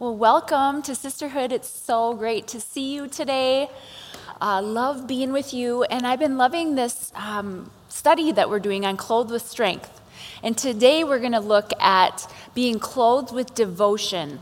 Well, 0.00 0.16
welcome 0.16 0.80
to 0.84 0.94
Sisterhood. 0.94 1.52
It's 1.52 1.68
so 1.68 2.14
great 2.14 2.46
to 2.48 2.58
see 2.58 2.94
you 2.94 3.06
today. 3.06 3.68
Uh, 4.40 4.62
love 4.62 5.06
being 5.06 5.30
with 5.30 5.52
you. 5.52 5.82
And 5.82 6.06
I've 6.06 6.18
been 6.18 6.38
loving 6.38 6.74
this 6.74 7.12
um, 7.14 7.70
study 7.90 8.32
that 8.32 8.48
we're 8.48 8.60
doing 8.60 8.86
on 8.86 8.96
Clothed 8.96 9.30
with 9.30 9.42
Strength. 9.42 10.00
And 10.42 10.56
today 10.56 11.04
we're 11.04 11.18
going 11.18 11.32
to 11.32 11.40
look 11.40 11.72
at 11.78 12.26
being 12.54 12.78
clothed 12.78 13.34
with 13.34 13.54
devotion. 13.54 14.40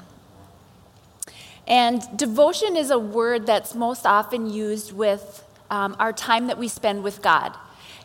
And 1.66 2.02
devotion 2.16 2.76
is 2.76 2.92
a 2.92 2.98
word 3.00 3.44
that's 3.44 3.74
most 3.74 4.06
often 4.06 4.48
used 4.48 4.92
with 4.92 5.44
um, 5.72 5.96
our 5.98 6.12
time 6.12 6.46
that 6.46 6.58
we 6.58 6.68
spend 6.68 7.02
with 7.02 7.20
God. 7.20 7.52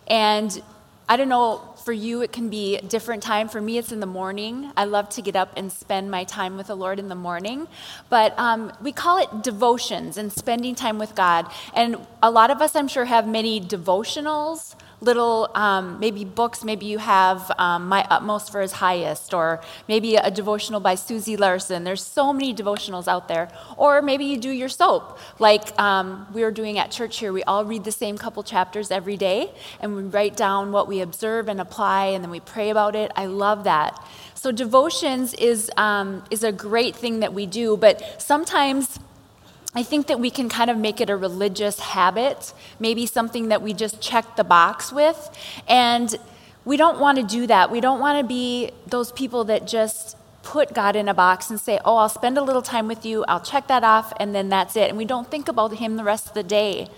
And 0.07 0.59
I 1.07 1.17
don't 1.17 1.29
know, 1.29 1.72
for 1.83 1.93
you, 1.93 2.21
it 2.21 2.31
can 2.31 2.49
be 2.49 2.77
a 2.77 2.81
different 2.81 3.21
time. 3.21 3.49
For 3.49 3.61
me, 3.61 3.77
it's 3.77 3.91
in 3.91 3.99
the 3.99 4.05
morning. 4.05 4.71
I 4.77 4.85
love 4.85 5.09
to 5.09 5.21
get 5.21 5.35
up 5.35 5.53
and 5.57 5.71
spend 5.71 6.09
my 6.09 6.23
time 6.23 6.57
with 6.57 6.67
the 6.67 6.75
Lord 6.75 6.99
in 6.99 7.09
the 7.09 7.15
morning. 7.15 7.67
But 8.09 8.37
um, 8.39 8.71
we 8.81 8.91
call 8.91 9.17
it 9.17 9.43
devotions 9.43 10.17
and 10.17 10.31
spending 10.31 10.75
time 10.75 10.97
with 10.97 11.15
God. 11.15 11.51
And 11.73 11.97
a 12.21 12.31
lot 12.31 12.51
of 12.51 12.61
us, 12.61 12.75
I'm 12.75 12.87
sure, 12.87 13.05
have 13.05 13.27
many 13.27 13.59
devotionals 13.59 14.75
little 15.03 15.49
um, 15.55 15.99
maybe 15.99 16.25
books. 16.25 16.63
Maybe 16.63 16.85
you 16.85 16.97
have 16.97 17.51
um, 17.57 17.87
My 17.87 18.05
Utmost 18.09 18.51
for 18.51 18.61
His 18.61 18.73
Highest, 18.73 19.33
or 19.33 19.61
maybe 19.87 20.15
a 20.15 20.31
devotional 20.31 20.79
by 20.79 20.95
Susie 20.95 21.37
Larson. 21.37 21.83
There's 21.83 22.03
so 22.03 22.33
many 22.33 22.53
devotionals 22.53 23.07
out 23.07 23.27
there. 23.27 23.49
Or 23.77 24.01
maybe 24.01 24.25
you 24.25 24.37
do 24.37 24.49
your 24.49 24.69
soap, 24.69 25.19
like 25.39 25.77
um, 25.79 26.27
we 26.33 26.43
are 26.43 26.51
doing 26.51 26.77
at 26.79 26.91
church 26.91 27.19
here. 27.19 27.31
We 27.33 27.43
all 27.43 27.65
read 27.65 27.83
the 27.83 27.91
same 27.91 28.17
couple 28.17 28.43
chapters 28.43 28.91
every 28.91 29.17
day, 29.17 29.51
and 29.79 29.95
we 29.95 30.03
write 30.03 30.35
down 30.35 30.71
what 30.71 30.87
we 30.87 31.01
observe 31.01 31.47
and 31.49 31.59
apply, 31.59 32.05
and 32.05 32.23
then 32.23 32.31
we 32.31 32.39
pray 32.39 32.69
about 32.69 32.95
it. 32.95 33.11
I 33.15 33.25
love 33.25 33.63
that. 33.65 34.03
So 34.35 34.51
devotions 34.51 35.33
is 35.35 35.71
um, 35.77 36.23
is 36.29 36.43
a 36.43 36.51
great 36.51 36.95
thing 36.95 37.21
that 37.21 37.33
we 37.33 37.45
do, 37.45 37.77
but 37.77 38.21
sometimes 38.21 38.99
I 39.75 39.83
think 39.83 40.07
that 40.07 40.19
we 40.19 40.29
can 40.29 40.49
kind 40.49 40.69
of 40.69 40.77
make 40.77 41.01
it 41.01 41.09
a 41.09 41.17
religious 41.17 41.79
habit, 41.79 42.53
maybe 42.79 43.05
something 43.05 43.49
that 43.49 43.61
we 43.61 43.73
just 43.73 44.01
check 44.01 44.35
the 44.35 44.43
box 44.43 44.91
with. 44.91 45.29
And 45.67 46.15
we 46.65 46.77
don't 46.77 46.99
want 46.99 47.17
to 47.17 47.23
do 47.23 47.47
that. 47.47 47.71
We 47.71 47.81
don't 47.81 47.99
want 47.99 48.19
to 48.19 48.27
be 48.27 48.71
those 48.87 49.11
people 49.11 49.45
that 49.45 49.67
just 49.67 50.15
put 50.43 50.73
God 50.73 50.95
in 50.95 51.07
a 51.07 51.13
box 51.13 51.49
and 51.49 51.59
say, 51.59 51.79
oh, 51.83 51.95
I'll 51.95 52.09
spend 52.09 52.37
a 52.37 52.43
little 52.43 52.61
time 52.61 52.87
with 52.87 53.05
you, 53.05 53.23
I'll 53.27 53.39
check 53.39 53.67
that 53.67 53.83
off, 53.83 54.13
and 54.17 54.35
then 54.35 54.49
that's 54.49 54.75
it. 54.75 54.89
And 54.89 54.97
we 54.97 55.05
don't 55.05 55.31
think 55.31 55.47
about 55.47 55.75
Him 55.75 55.95
the 55.95 56.03
rest 56.03 56.27
of 56.27 56.33
the 56.33 56.43
day. 56.43 56.89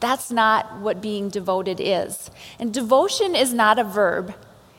That's 0.00 0.30
not 0.30 0.80
what 0.80 1.00
being 1.00 1.28
devoted 1.28 1.80
is. 1.80 2.30
And 2.58 2.72
devotion 2.74 3.34
is 3.34 3.52
not 3.52 3.78
a 3.78 3.84
verb, 3.84 4.34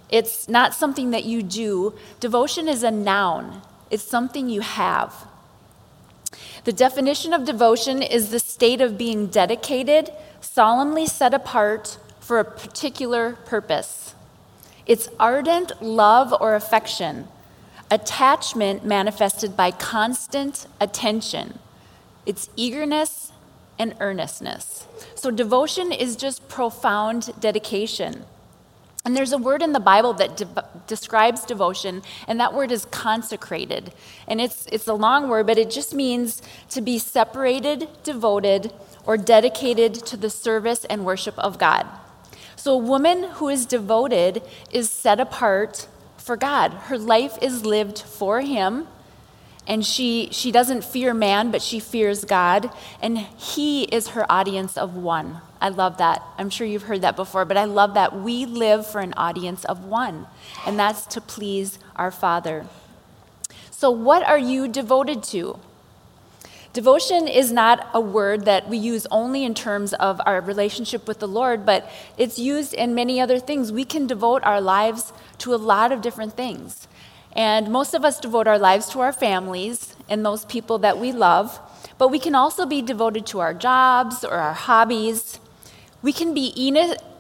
it's 0.10 0.50
not 0.50 0.74
something 0.74 1.12
that 1.12 1.24
you 1.24 1.42
do. 1.42 1.94
Devotion 2.20 2.68
is 2.68 2.84
a 2.84 2.92
noun, 2.92 3.62
it's 3.90 4.04
something 4.04 4.50
you 4.50 4.62
have. 4.62 5.28
The 6.66 6.74
definition 6.74 7.32
of 7.32 7.46
devotion 7.46 8.02
is 8.02 8.32
the 8.32 8.40
state 8.40 8.82
of 8.82 8.98
being 8.98 9.28
dedicated, 9.28 10.12
solemnly 10.42 11.06
set 11.06 11.32
apart 11.32 12.00
for 12.20 12.40
a 12.40 12.44
particular 12.44 13.34
purpose. 13.46 14.16
It's 14.88 15.08
ardent 15.20 15.80
love 15.84 16.34
or 16.42 16.56
affection, 16.56 17.28
attachment 17.92 18.84
manifested 18.84 19.56
by 19.56 19.70
constant 19.70 20.66
attention. 20.82 21.60
It's 22.26 22.50
eagerness 22.56 23.32
and 23.78 23.96
earnestness. 24.00 24.88
So, 25.14 25.30
devotion 25.30 25.92
is 25.92 26.16
just 26.16 26.50
profound 26.50 27.30
dedication. 27.40 28.26
And 29.06 29.16
there's 29.16 29.32
a 29.32 29.38
word 29.38 29.62
in 29.62 29.72
the 29.72 29.80
Bible 29.80 30.14
that 30.14 30.36
de- 30.36 30.66
describes 30.88 31.46
devotion, 31.46 32.02
and 32.28 32.40
that 32.40 32.56
word 32.56 32.72
is 32.72 32.86
consecrated. 32.86 33.94
And 34.28 34.42
it's, 34.42 34.66
it's 34.72 34.88
a 34.88 34.96
long 34.96 35.30
word, 35.30 35.46
but 35.46 35.60
it 35.60 35.70
just 35.70 35.94
means 35.94 36.42
to 36.72 36.82
be 36.82 36.98
separated, 36.98 37.88
devoted, 38.04 38.74
or 39.06 39.16
dedicated 39.16 39.94
to 39.94 40.18
the 40.18 40.32
service 40.32 40.86
and 40.86 41.06
worship 41.06 41.38
of 41.38 41.60
God. 41.60 41.86
So 42.56 42.74
a 42.74 42.78
woman 42.78 43.24
who 43.34 43.48
is 43.48 43.68
devoted 43.68 44.42
is 44.72 44.90
set 44.90 45.20
apart 45.20 45.88
for 46.18 46.36
God. 46.36 46.74
Her 46.74 46.98
life 46.98 47.38
is 47.44 47.64
lived 47.64 48.00
for 48.00 48.42
Him, 48.42 48.88
and 49.68 49.86
she, 49.86 50.30
she 50.32 50.52
doesn't 50.52 50.84
fear 50.84 51.14
man, 51.14 51.52
but 51.52 51.62
she 51.62 51.80
fears 51.80 52.24
God, 52.26 52.70
and 53.02 53.18
He 53.18 53.84
is 53.84 54.10
her 54.10 54.30
audience 54.32 54.78
of 54.78 54.96
one. 54.96 55.42
I 55.60 55.70
love 55.70 55.98
that. 55.98 56.22
I'm 56.38 56.50
sure 56.50 56.68
you've 56.68 56.84
heard 56.84 57.02
that 57.02 57.16
before, 57.16 57.46
but 57.46 57.58
I 57.58 57.66
love 57.66 57.94
that 57.96 58.16
we 58.16 58.46
live 58.46 58.86
for 58.86 59.02
an 59.02 59.14
audience 59.18 59.66
of 59.66 59.86
one, 59.86 60.28
and 60.66 60.78
that's 60.78 61.06
to 61.08 61.22
please 61.22 61.80
our 61.96 62.12
Father. 62.12 62.68
So, 63.72 63.90
what 63.92 64.24
are 64.24 64.38
you 64.38 64.68
devoted 64.68 65.24
to? 65.24 65.60
Devotion 66.76 67.30
is 67.30 67.54
not 67.54 67.88
a 67.94 68.02
word 68.02 68.44
that 68.44 68.68
we 68.68 68.78
use 68.78 69.08
only 69.10 69.46
in 69.46 69.54
terms 69.54 69.94
of 69.94 70.20
our 70.26 70.42
relationship 70.42 71.08
with 71.08 71.20
the 71.20 71.28
Lord, 71.28 71.66
but 71.66 71.90
it's 72.18 72.38
used 72.38 72.74
in 72.74 72.94
many 72.94 73.22
other 73.22 73.40
things. 73.40 73.72
We 73.72 73.86
can 73.86 74.08
devote 74.08 74.44
our 74.44 74.60
lives 74.60 75.14
to 75.38 75.54
a 75.54 75.56
lot 75.56 75.94
of 75.94 76.02
different 76.02 76.34
things. 76.36 76.90
And 77.36 77.70
most 77.70 77.94
of 77.94 78.06
us 78.06 78.20
devote 78.20 78.48
our 78.48 78.58
lives 78.58 78.88
to 78.90 79.02
our 79.02 79.12
families 79.12 79.96
and 80.08 80.26
those 80.26 80.46
people 80.46 80.80
that 80.80 80.98
we 80.98 81.12
love, 81.12 81.60
but 81.98 82.10
we 82.10 82.20
can 82.20 82.36
also 82.36 82.66
be 82.66 82.82
devoted 82.82 83.26
to 83.28 83.40
our 83.40 83.54
jobs 83.54 84.24
or 84.24 84.36
our 84.36 84.54
hobbies. 84.54 85.40
We 86.02 86.14
can 86.14 86.34
be 86.34 86.48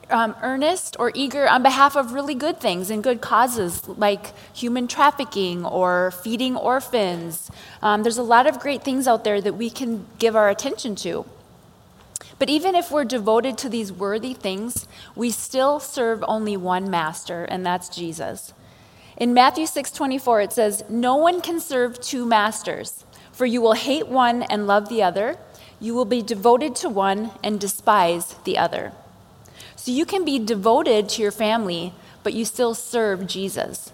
um, 0.09 0.35
earnest 0.41 0.95
or 0.99 1.11
eager 1.15 1.47
on 1.49 1.63
behalf 1.63 1.95
of 1.95 2.13
really 2.13 2.35
good 2.35 2.59
things 2.59 2.89
and 2.89 3.03
good 3.03 3.21
causes 3.21 3.87
like 3.87 4.33
human 4.55 4.87
trafficking 4.87 5.65
or 5.65 6.11
feeding 6.11 6.55
orphans. 6.55 7.49
Um, 7.81 8.03
there's 8.03 8.17
a 8.17 8.23
lot 8.23 8.47
of 8.47 8.59
great 8.59 8.83
things 8.83 9.07
out 9.07 9.23
there 9.23 9.41
that 9.41 9.53
we 9.53 9.69
can 9.69 10.05
give 10.19 10.35
our 10.35 10.49
attention 10.49 10.95
to. 10.97 11.25
But 12.37 12.49
even 12.49 12.75
if 12.75 12.91
we're 12.91 13.05
devoted 13.05 13.57
to 13.59 13.69
these 13.69 13.91
worthy 13.91 14.33
things, 14.33 14.87
we 15.15 15.31
still 15.31 15.79
serve 15.79 16.23
only 16.27 16.57
one 16.57 16.89
master, 16.89 17.45
and 17.45 17.65
that's 17.65 17.87
Jesus. 17.87 18.53
In 19.17 19.33
Matthew 19.33 19.65
6:24 19.65 20.41
it 20.41 20.51
says, 20.51 20.83
"No 20.89 21.15
one 21.15 21.41
can 21.41 21.59
serve 21.59 22.01
two 22.01 22.25
masters, 22.25 23.05
for 23.31 23.45
you 23.45 23.61
will 23.61 23.73
hate 23.73 24.07
one 24.07 24.43
and 24.43 24.67
love 24.67 24.89
the 24.89 25.03
other, 25.03 25.37
you 25.79 25.93
will 25.93 26.05
be 26.05 26.21
devoted 26.21 26.75
to 26.75 26.89
one 26.89 27.31
and 27.43 27.59
despise 27.59 28.35
the 28.43 28.57
other. 28.57 28.91
So 29.75 29.91
you 29.91 30.05
can 30.05 30.25
be 30.25 30.39
devoted 30.39 31.09
to 31.09 31.21
your 31.21 31.31
family, 31.31 31.93
but 32.23 32.33
you 32.33 32.45
still 32.45 32.73
serve 32.73 33.27
Jesus. 33.27 33.91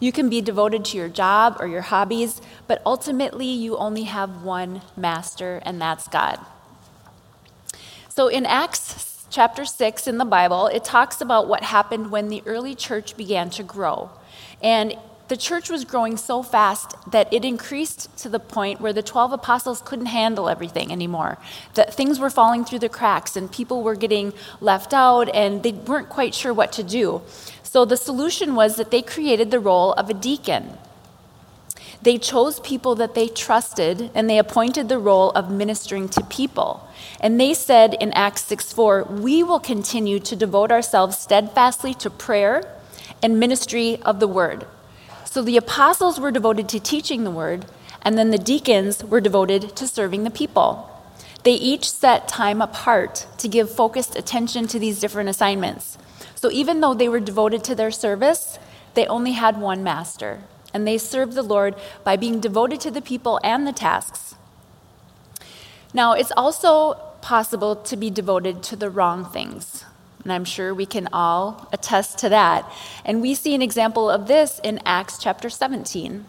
You 0.00 0.12
can 0.12 0.28
be 0.28 0.40
devoted 0.40 0.84
to 0.86 0.96
your 0.96 1.08
job 1.08 1.56
or 1.60 1.66
your 1.66 1.82
hobbies, 1.82 2.40
but 2.66 2.82
ultimately 2.86 3.46
you 3.46 3.76
only 3.76 4.04
have 4.04 4.42
one 4.42 4.82
master, 4.96 5.60
and 5.64 5.80
that's 5.80 6.08
God. 6.08 6.38
So 8.08 8.28
in 8.28 8.46
Acts 8.46 9.26
chapter 9.30 9.64
6 9.64 10.06
in 10.06 10.18
the 10.18 10.24
Bible, 10.24 10.66
it 10.68 10.84
talks 10.84 11.20
about 11.20 11.48
what 11.48 11.64
happened 11.64 12.10
when 12.10 12.28
the 12.28 12.42
early 12.46 12.74
church 12.74 13.16
began 13.16 13.50
to 13.50 13.62
grow. 13.62 14.10
And 14.64 14.96
the 15.28 15.36
church 15.36 15.68
was 15.68 15.84
growing 15.84 16.16
so 16.16 16.42
fast 16.42 16.96
that 17.10 17.32
it 17.32 17.44
increased 17.44 18.16
to 18.18 18.30
the 18.30 18.40
point 18.40 18.80
where 18.80 18.94
the 18.94 19.02
12 19.02 19.32
apostles 19.32 19.82
couldn't 19.84 20.06
handle 20.06 20.48
everything 20.48 20.90
anymore. 20.90 21.38
That 21.74 21.94
things 21.94 22.18
were 22.18 22.30
falling 22.30 22.64
through 22.64 22.80
the 22.80 22.88
cracks 22.88 23.36
and 23.36 23.52
people 23.52 23.82
were 23.82 23.94
getting 23.94 24.32
left 24.60 24.94
out 24.94 25.28
and 25.34 25.62
they 25.62 25.72
weren't 25.72 26.08
quite 26.08 26.34
sure 26.34 26.52
what 26.52 26.72
to 26.72 26.82
do. 26.82 27.22
So 27.62 27.84
the 27.84 27.96
solution 27.98 28.54
was 28.54 28.76
that 28.76 28.90
they 28.90 29.02
created 29.02 29.50
the 29.50 29.60
role 29.60 29.92
of 29.94 30.08
a 30.08 30.14
deacon. 30.14 30.78
They 32.00 32.18
chose 32.18 32.60
people 32.60 32.94
that 32.96 33.14
they 33.14 33.28
trusted 33.28 34.10
and 34.14 34.28
they 34.28 34.38
appointed 34.38 34.88
the 34.88 34.98
role 34.98 35.30
of 35.32 35.50
ministering 35.50 36.08
to 36.10 36.22
people. 36.24 36.88
And 37.20 37.38
they 37.38 37.52
said 37.54 37.94
in 37.94 38.12
Acts 38.12 38.44
6 38.44 38.72
4, 38.72 39.04
we 39.04 39.42
will 39.42 39.60
continue 39.60 40.20
to 40.20 40.36
devote 40.36 40.70
ourselves 40.70 41.18
steadfastly 41.18 41.92
to 41.94 42.08
prayer 42.08 42.74
and 43.22 43.40
ministry 43.40 44.00
of 44.02 44.20
the 44.20 44.28
word. 44.28 44.66
So 45.24 45.42
the 45.42 45.56
apostles 45.56 46.20
were 46.20 46.30
devoted 46.30 46.68
to 46.68 46.80
teaching 46.80 47.24
the 47.24 47.30
word, 47.30 47.66
and 48.02 48.16
then 48.16 48.30
the 48.30 48.38
deacons 48.38 49.02
were 49.02 49.20
devoted 49.20 49.74
to 49.76 49.88
serving 49.88 50.24
the 50.24 50.30
people. 50.30 50.90
They 51.42 51.54
each 51.54 51.90
set 51.90 52.28
time 52.28 52.62
apart 52.62 53.26
to 53.38 53.48
give 53.48 53.70
focused 53.70 54.16
attention 54.16 54.66
to 54.68 54.78
these 54.78 55.00
different 55.00 55.28
assignments. 55.28 55.98
So 56.34 56.50
even 56.50 56.80
though 56.80 56.94
they 56.94 57.08
were 57.08 57.20
devoted 57.20 57.64
to 57.64 57.74
their 57.74 57.90
service, 57.90 58.58
they 58.94 59.06
only 59.06 59.32
had 59.32 59.60
one 59.60 59.82
master, 59.82 60.40
and 60.72 60.86
they 60.86 60.98
served 60.98 61.34
the 61.34 61.42
Lord 61.42 61.74
by 62.04 62.16
being 62.16 62.40
devoted 62.40 62.80
to 62.80 62.90
the 62.90 63.02
people 63.02 63.40
and 63.42 63.66
the 63.66 63.72
tasks. 63.72 64.34
Now, 65.92 66.12
it's 66.12 66.32
also 66.36 66.94
possible 67.20 67.76
to 67.76 67.96
be 67.96 68.10
devoted 68.10 68.62
to 68.64 68.76
the 68.76 68.90
wrong 68.90 69.24
things. 69.24 69.84
And 70.24 70.32
I'm 70.32 70.44
sure 70.44 70.74
we 70.74 70.86
can 70.86 71.08
all 71.12 71.68
attest 71.72 72.18
to 72.18 72.28
that. 72.30 72.68
And 73.04 73.20
we 73.20 73.34
see 73.34 73.54
an 73.54 73.62
example 73.62 74.10
of 74.10 74.26
this 74.26 74.58
in 74.64 74.80
Acts 74.84 75.18
chapter 75.18 75.50
17. 75.50 76.24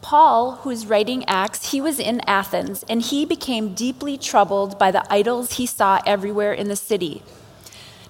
Paul, 0.00 0.56
who's 0.62 0.86
writing 0.86 1.24
Acts, 1.26 1.70
he 1.70 1.80
was 1.80 2.00
in 2.00 2.20
Athens 2.26 2.84
and 2.88 3.00
he 3.00 3.24
became 3.24 3.74
deeply 3.74 4.18
troubled 4.18 4.78
by 4.78 4.90
the 4.90 5.04
idols 5.12 5.52
he 5.52 5.66
saw 5.66 6.00
everywhere 6.04 6.52
in 6.52 6.68
the 6.68 6.76
city. 6.76 7.22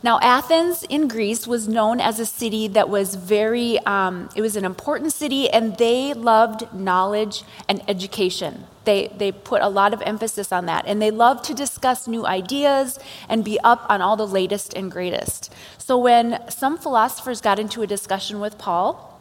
Now, 0.04 0.18
Athens 0.20 0.82
in 0.88 1.06
Greece 1.06 1.46
was 1.46 1.68
known 1.68 2.00
as 2.00 2.18
a 2.18 2.26
city 2.26 2.66
that 2.68 2.88
was 2.88 3.14
very, 3.14 3.78
um, 3.86 4.28
it 4.34 4.42
was 4.42 4.56
an 4.56 4.64
important 4.64 5.12
city, 5.12 5.48
and 5.48 5.78
they 5.78 6.12
loved 6.12 6.74
knowledge 6.74 7.44
and 7.68 7.88
education. 7.88 8.64
They, 8.84 9.12
they 9.16 9.30
put 9.30 9.62
a 9.62 9.68
lot 9.68 9.94
of 9.94 10.02
emphasis 10.02 10.50
on 10.50 10.66
that, 10.66 10.86
and 10.88 11.00
they 11.00 11.12
loved 11.12 11.44
to 11.44 11.54
discuss 11.54 12.08
new 12.08 12.26
ideas 12.26 12.98
and 13.28 13.44
be 13.44 13.60
up 13.60 13.86
on 13.88 14.02
all 14.02 14.16
the 14.16 14.26
latest 14.26 14.74
and 14.74 14.90
greatest. 14.90 15.52
So, 15.78 15.96
when 15.96 16.50
some 16.50 16.78
philosophers 16.78 17.40
got 17.40 17.60
into 17.60 17.82
a 17.82 17.86
discussion 17.86 18.40
with 18.40 18.58
Paul, 18.58 19.11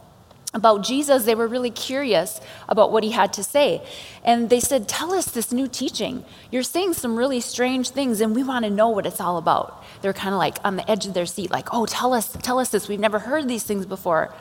about 0.54 0.84
Jesus, 0.84 1.24
they 1.24 1.36
were 1.36 1.48
really 1.48 1.70
curious 1.70 2.42
about 2.68 2.92
what 2.92 3.04
he 3.04 3.12
had 3.12 3.32
to 3.34 3.44
say. 3.44 3.82
And 4.24 4.50
they 4.50 4.60
said, 4.60 4.88
Tell 4.88 5.14
us 5.14 5.26
this 5.32 5.52
new 5.54 5.68
teaching. 5.68 6.26
You're 6.52 6.64
saying 6.64 6.94
some 6.94 7.16
really 7.16 7.40
strange 7.40 7.90
things, 7.90 8.20
and 8.20 8.36
we 8.36 8.44
want 8.44 8.66
to 8.66 8.72
know 8.72 8.90
what 8.90 9.06
it's 9.06 9.22
all 9.22 9.38
about. 9.38 9.82
They're 10.02 10.12
kind 10.12 10.34
of 10.34 10.40
like 10.40 10.58
on 10.66 10.76
the 10.76 10.90
edge 10.92 11.06
of 11.06 11.14
their 11.14 11.26
seat, 11.26 11.52
like, 11.52 11.70
Oh, 11.74 11.86
tell 11.86 12.14
us, 12.14 12.34
tell 12.42 12.60
us 12.60 12.70
this. 12.70 12.90
We've 12.90 13.00
never 13.00 13.20
heard 13.20 13.48
these 13.48 13.64
things 13.64 13.86
before. 13.86 14.34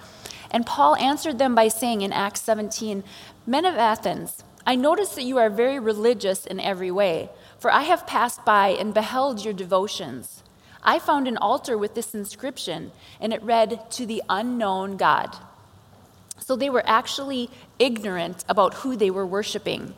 And 0.50 0.66
Paul 0.66 0.96
answered 0.96 1.38
them 1.38 1.54
by 1.54 1.68
saying 1.68 2.02
in 2.02 2.12
Acts 2.12 2.42
17, 2.42 3.04
Men 3.46 3.64
of 3.64 3.76
Athens, 3.76 4.42
I 4.66 4.74
notice 4.74 5.10
that 5.10 5.22
you 5.22 5.38
are 5.38 5.48
very 5.48 5.78
religious 5.78 6.44
in 6.44 6.58
every 6.58 6.90
way, 6.90 7.30
for 7.58 7.72
I 7.72 7.82
have 7.82 8.06
passed 8.06 8.44
by 8.44 8.70
and 8.70 8.92
beheld 8.92 9.44
your 9.44 9.54
devotions. 9.54 10.42
I 10.82 10.98
found 10.98 11.28
an 11.28 11.36
altar 11.36 11.78
with 11.78 11.94
this 11.94 12.14
inscription, 12.14 12.90
and 13.20 13.32
it 13.32 13.42
read, 13.42 13.90
To 13.92 14.06
the 14.06 14.22
unknown 14.28 14.96
God. 14.96 15.36
So 16.40 16.56
they 16.56 16.70
were 16.70 16.82
actually 16.86 17.50
ignorant 17.78 18.44
about 18.48 18.74
who 18.74 18.96
they 18.96 19.10
were 19.10 19.26
worshiping. 19.26 19.94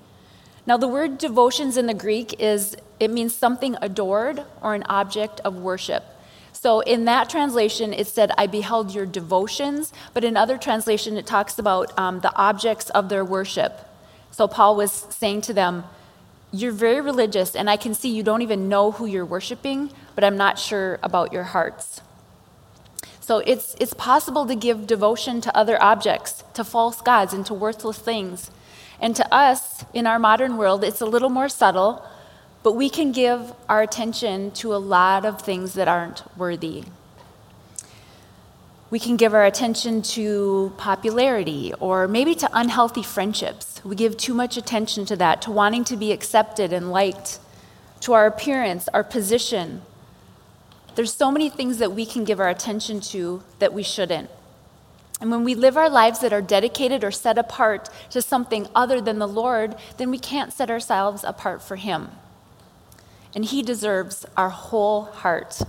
Now, 0.66 0.76
the 0.76 0.88
word 0.88 1.18
devotions 1.18 1.76
in 1.76 1.86
the 1.86 1.94
Greek 1.94 2.40
is, 2.40 2.76
it 3.00 3.10
means 3.10 3.34
something 3.34 3.76
adored 3.82 4.44
or 4.60 4.74
an 4.74 4.84
object 4.84 5.40
of 5.40 5.56
worship. 5.56 6.04
So 6.52 6.80
in 6.80 7.06
that 7.06 7.28
translation, 7.28 7.92
it 7.92 8.06
said, 8.06 8.30
I 8.38 8.46
beheld 8.46 8.94
your 8.94 9.06
devotions, 9.06 9.92
but 10.14 10.22
in 10.22 10.36
other 10.36 10.56
translation, 10.56 11.16
it 11.16 11.26
talks 11.26 11.58
about 11.58 11.98
um, 11.98 12.20
the 12.20 12.32
objects 12.36 12.90
of 12.90 13.08
their 13.08 13.24
worship. 13.24 13.80
So 14.30 14.46
Paul 14.46 14.76
was 14.76 14.92
saying 14.92 15.40
to 15.42 15.52
them, 15.52 15.84
You're 16.52 16.70
very 16.70 17.00
religious, 17.00 17.56
and 17.56 17.68
I 17.68 17.76
can 17.76 17.94
see 17.94 18.14
you 18.14 18.22
don't 18.22 18.42
even 18.42 18.68
know 18.68 18.92
who 18.92 19.06
you're 19.06 19.26
worshiping, 19.26 19.90
but 20.14 20.22
I'm 20.22 20.36
not 20.36 20.58
sure 20.58 21.00
about 21.02 21.32
your 21.32 21.42
hearts. 21.42 22.00
So 23.22 23.38
it's, 23.38 23.76
it's 23.78 23.94
possible 23.94 24.46
to 24.46 24.56
give 24.56 24.88
devotion 24.88 25.40
to 25.42 25.56
other 25.56 25.80
objects, 25.80 26.42
to 26.54 26.64
false 26.64 27.00
gods, 27.00 27.32
and 27.32 27.46
to 27.46 27.54
worthless 27.54 27.98
things. 27.98 28.50
And 29.00 29.14
to 29.14 29.32
us, 29.32 29.84
in 29.94 30.08
our 30.08 30.19
modern 30.19 30.56
world, 30.56 30.82
it's 30.82 31.00
a 31.00 31.06
little 31.06 31.30
more 31.30 31.48
subtle, 31.48 32.04
but 32.64 32.72
we 32.72 32.90
can 32.90 33.12
give 33.12 33.52
our 33.69 33.80
attention 33.80 34.50
to 34.52 34.74
a 34.74 34.76
lot 34.76 35.24
of 35.24 35.40
things 35.40 35.74
that 35.74 35.86
aren't 35.86 36.24
worthy. 36.36 36.84
We 38.90 38.98
can 38.98 39.16
give 39.16 39.34
our 39.34 39.44
attention 39.44 40.02
to 40.02 40.72
popularity 40.76 41.72
or 41.78 42.08
maybe 42.08 42.34
to 42.34 42.48
unhealthy 42.52 43.04
friendships. 43.04 43.80
We 43.84 43.94
give 43.94 44.16
too 44.16 44.34
much 44.34 44.56
attention 44.56 45.06
to 45.06 45.16
that, 45.16 45.42
to 45.42 45.52
wanting 45.52 45.84
to 45.84 45.96
be 45.96 46.10
accepted 46.10 46.72
and 46.72 46.90
liked, 46.90 47.38
to 48.00 48.14
our 48.14 48.26
appearance, 48.26 48.88
our 48.88 49.04
position, 49.04 49.82
there's 50.94 51.12
so 51.12 51.30
many 51.30 51.48
things 51.48 51.78
that 51.78 51.92
we 51.92 52.06
can 52.06 52.24
give 52.24 52.40
our 52.40 52.48
attention 52.48 53.00
to 53.00 53.42
that 53.58 53.72
we 53.72 53.82
shouldn't. 53.82 54.30
And 55.20 55.30
when 55.30 55.44
we 55.44 55.54
live 55.54 55.76
our 55.76 55.88
lives 55.88 56.18
that 56.20 56.32
are 56.32 56.42
dedicated 56.42 57.04
or 57.04 57.12
set 57.12 57.38
apart 57.38 57.88
to 58.10 58.20
something 58.20 58.66
other 58.74 59.00
than 59.00 59.20
the 59.20 59.28
Lord, 59.28 59.76
then 59.96 60.10
we 60.10 60.18
can't 60.18 60.52
set 60.52 60.68
ourselves 60.68 61.22
apart 61.22 61.62
for 61.62 61.76
Him. 61.76 62.10
And 63.34 63.44
He 63.44 63.62
deserves 63.62 64.26
our 64.36 64.50
whole 64.50 65.02
heart. 65.04 65.62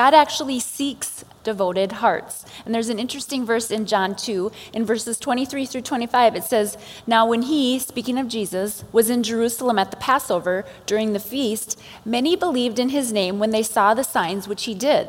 God 0.00 0.14
actually 0.14 0.60
seeks 0.60 1.26
devoted 1.44 1.92
hearts. 1.92 2.46
And 2.64 2.74
there's 2.74 2.88
an 2.88 2.98
interesting 2.98 3.44
verse 3.44 3.70
in 3.70 3.84
John 3.84 4.16
2, 4.16 4.50
in 4.72 4.86
verses 4.86 5.18
23 5.18 5.66
through 5.66 5.82
25. 5.82 6.36
It 6.36 6.44
says, 6.44 6.78
Now 7.06 7.28
when 7.28 7.42
he, 7.42 7.78
speaking 7.78 8.16
of 8.16 8.26
Jesus, 8.26 8.82
was 8.92 9.10
in 9.10 9.22
Jerusalem 9.22 9.78
at 9.78 9.90
the 9.90 9.98
Passover 9.98 10.64
during 10.86 11.12
the 11.12 11.20
feast, 11.20 11.78
many 12.02 12.34
believed 12.34 12.78
in 12.78 12.88
his 12.88 13.12
name 13.12 13.38
when 13.38 13.50
they 13.50 13.62
saw 13.62 13.92
the 13.92 14.02
signs 14.02 14.48
which 14.48 14.64
he 14.64 14.74
did. 14.74 15.08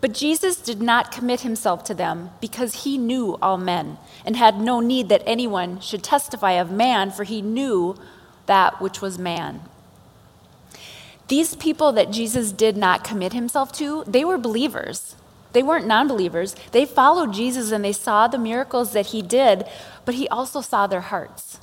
But 0.00 0.14
Jesus 0.14 0.56
did 0.56 0.82
not 0.82 1.12
commit 1.12 1.42
himself 1.42 1.84
to 1.84 1.94
them 1.94 2.30
because 2.40 2.82
he 2.82 2.98
knew 2.98 3.38
all 3.40 3.56
men 3.56 3.98
and 4.26 4.34
had 4.34 4.60
no 4.60 4.80
need 4.80 5.10
that 5.10 5.22
anyone 5.26 5.78
should 5.78 6.02
testify 6.02 6.54
of 6.54 6.72
man, 6.72 7.12
for 7.12 7.22
he 7.22 7.40
knew 7.40 7.96
that 8.46 8.80
which 8.80 9.00
was 9.00 9.16
man. 9.16 9.60
These 11.28 11.56
people 11.56 11.92
that 11.92 12.10
Jesus 12.10 12.52
did 12.52 12.76
not 12.76 13.04
commit 13.04 13.32
himself 13.32 13.72
to, 13.72 14.04
they 14.06 14.24
were 14.24 14.38
believers. 14.38 15.16
They 15.52 15.62
weren't 15.62 15.86
non 15.86 16.08
believers. 16.08 16.54
They 16.72 16.84
followed 16.84 17.32
Jesus 17.32 17.70
and 17.70 17.84
they 17.84 17.92
saw 17.92 18.26
the 18.26 18.38
miracles 18.38 18.92
that 18.92 19.06
he 19.06 19.22
did, 19.22 19.64
but 20.04 20.16
he 20.16 20.28
also 20.28 20.60
saw 20.60 20.86
their 20.86 21.00
hearts. 21.00 21.58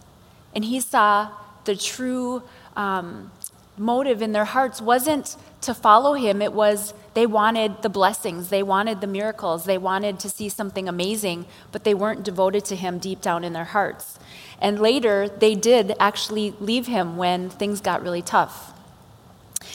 And 0.56 0.66
he 0.66 0.80
saw 0.80 1.32
the 1.66 1.76
true 1.76 2.44
um, 2.76 3.32
motive 3.78 4.22
in 4.22 4.32
their 4.32 4.46
hearts 4.46 4.82
wasn't 4.82 5.36
to 5.62 5.74
follow 5.74 6.14
him, 6.14 6.42
it 6.42 6.54
was 6.54 6.94
they 7.14 7.26
wanted 7.28 7.82
the 7.82 7.90
blessings, 7.90 8.50
they 8.50 8.64
wanted 8.64 9.02
the 9.02 9.08
miracles, 9.08 9.66
they 9.66 9.78
wanted 9.78 10.20
to 10.20 10.30
see 10.30 10.50
something 10.50 10.88
amazing, 10.88 11.46
but 11.72 11.84
they 11.84 11.94
weren't 11.94 12.24
devoted 12.24 12.66
to 12.66 12.76
him 12.76 12.98
deep 12.98 13.22
down 13.22 13.44
in 13.44 13.54
their 13.54 13.66
hearts. 13.66 14.18
And 14.60 14.80
later, 14.80 15.28
they 15.28 15.56
did 15.56 15.94
actually 16.00 16.56
leave 16.60 16.88
him 16.88 17.18
when 17.18 17.50
things 17.50 17.82
got 17.82 18.02
really 18.02 18.22
tough. 18.22 18.71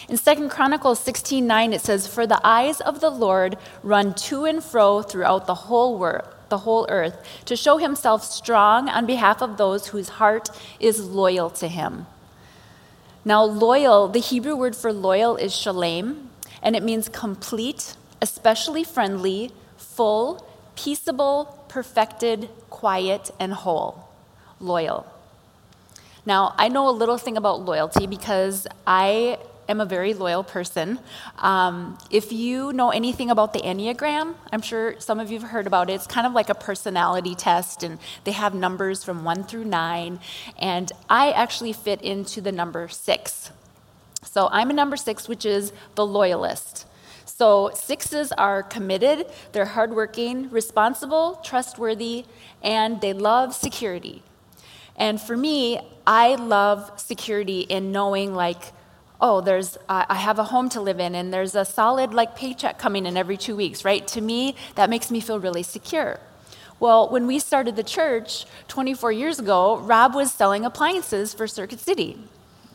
In 0.09 0.17
2 0.17 0.49
Chronicles 0.49 1.01
16:9 1.01 1.73
it 1.73 1.81
says 1.81 2.07
for 2.07 2.27
the 2.27 2.41
eyes 2.45 2.81
of 2.81 3.01
the 3.01 3.11
Lord 3.11 3.57
run 3.83 4.15
to 4.15 4.45
and 4.45 4.63
fro 4.63 5.03
throughout 5.03 5.47
the 5.47 5.67
whole 5.67 5.99
world 5.99 6.25
the 6.49 6.59
whole 6.59 6.87
earth 6.89 7.17
to 7.45 7.57
show 7.57 7.79
himself 7.79 8.23
strong 8.25 8.89
on 8.89 9.07
behalf 9.07 9.43
of 9.43 9.57
those 9.57 9.89
whose 9.89 10.11
heart 10.21 10.49
is 10.79 11.05
loyal 11.05 11.51
to 11.51 11.69
him. 11.69 12.07
Now 13.25 13.43
loyal, 13.43 14.09
the 14.09 14.21
Hebrew 14.21 14.55
word 14.55 14.77
for 14.77 14.93
loyal 14.93 15.37
is 15.37 15.55
shalem 15.55 16.31
and 16.63 16.77
it 16.77 16.83
means 16.83 17.09
complete, 17.09 17.97
especially 18.23 18.85
friendly, 18.85 19.53
full, 19.77 20.47
peaceable, 20.77 21.65
perfected, 21.69 22.49
quiet 22.71 23.31
and 23.41 23.53
whole. 23.53 24.09
Loyal. 24.61 25.07
Now, 26.25 26.55
I 26.59 26.69
know 26.69 26.89
a 26.89 26.91
little 26.91 27.19
thing 27.19 27.37
about 27.37 27.65
loyalty 27.65 28.07
because 28.07 28.67
I 28.87 29.39
am 29.69 29.81
a 29.81 29.85
very 29.85 30.15
loyal 30.15 30.45
person. 30.45 30.99
Um, 31.39 31.99
if 32.11 32.33
you 32.33 32.73
know 32.73 32.91
anything 32.91 33.31
about 33.31 33.53
the 33.53 33.61
Enneagram, 33.61 34.35
I'm 34.53 34.63
sure 34.63 34.99
some 35.01 35.21
of 35.21 35.31
you 35.31 35.41
have 35.41 35.51
heard 35.51 35.67
about 35.67 35.91
it. 35.91 35.95
It's 35.95 36.07
kind 36.07 36.27
of 36.27 36.33
like 36.33 36.49
a 36.49 36.55
personality 36.55 37.35
test, 37.35 37.83
and 37.83 37.99
they 38.25 38.33
have 38.33 38.55
numbers 38.55 39.05
from 39.05 39.25
one 39.25 39.45
through 39.45 39.65
nine. 39.65 40.21
And 40.59 40.91
I 41.09 41.33
actually 41.33 41.73
fit 41.73 42.03
into 42.03 42.41
the 42.41 42.53
number 42.53 42.89
six. 42.89 43.51
So 44.23 44.49
I'm 44.51 44.71
a 44.71 44.75
number 44.75 44.97
six, 44.97 45.29
which 45.29 45.47
is 45.47 45.73
the 45.95 46.07
loyalist. 46.07 46.87
So 47.25 47.71
sixes 47.75 48.33
are 48.33 48.63
committed, 48.63 49.27
they're 49.53 49.67
hardworking, 49.67 50.49
responsible, 50.51 51.41
trustworthy, 51.45 52.25
and 52.63 53.01
they 53.01 53.13
love 53.13 53.55
security. 53.55 54.23
And 54.97 55.21
for 55.21 55.37
me, 55.37 55.81
I 56.07 56.37
love 56.37 56.99
security 56.99 57.61
in 57.61 57.93
knowing, 57.93 58.35
like, 58.35 58.73
oh, 59.21 59.41
there's, 59.41 59.77
uh, 59.89 60.05
I 60.09 60.17
have 60.17 60.39
a 60.39 60.45
home 60.45 60.69
to 60.71 60.81
live 60.81 61.01
in 61.01 61.15
and 61.15 61.33
there's 61.33 61.55
a 61.55 61.65
solid 61.65 62.13
like 62.13 62.37
paycheck 62.37 62.79
coming 62.79 63.07
in 63.07 63.17
every 63.17 63.37
two 63.37 63.57
weeks, 63.57 63.85
right? 63.85 64.07
To 64.09 64.21
me, 64.21 64.57
that 64.75 64.91
makes 64.91 65.11
me 65.11 65.21
feel 65.21 65.41
really 65.41 65.63
secure. 65.63 66.21
Well, 66.79 67.09
when 67.09 67.27
we 67.27 67.39
started 67.39 67.77
the 67.77 67.83
church 67.83 68.45
24 68.69 69.13
years 69.13 69.39
ago, 69.39 69.79
Rob 69.79 70.15
was 70.15 70.31
selling 70.31 70.65
appliances 70.65 71.33
for 71.33 71.47
Circuit 71.47 71.81
City. 71.81 72.19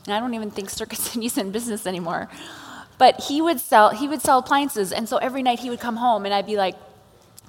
And 0.05 0.15
I 0.15 0.19
don't 0.19 0.33
even 0.33 0.49
think 0.49 0.69
Circuit 0.69 0.99
City's 0.99 1.37
in 1.37 1.51
business 1.51 1.85
anymore. 1.85 2.27
But 2.97 3.21
he 3.21 3.41
would 3.41 3.59
sell 3.59 3.89
he 3.89 4.07
would 4.07 4.21
sell 4.21 4.39
appliances 4.39 4.91
and 4.91 5.07
so 5.09 5.17
every 5.17 5.43
night 5.43 5.59
he 5.59 5.69
would 5.69 5.79
come 5.79 5.95
home 5.95 6.25
and 6.25 6.33
I'd 6.33 6.45
be 6.45 6.55
like, 6.55 6.75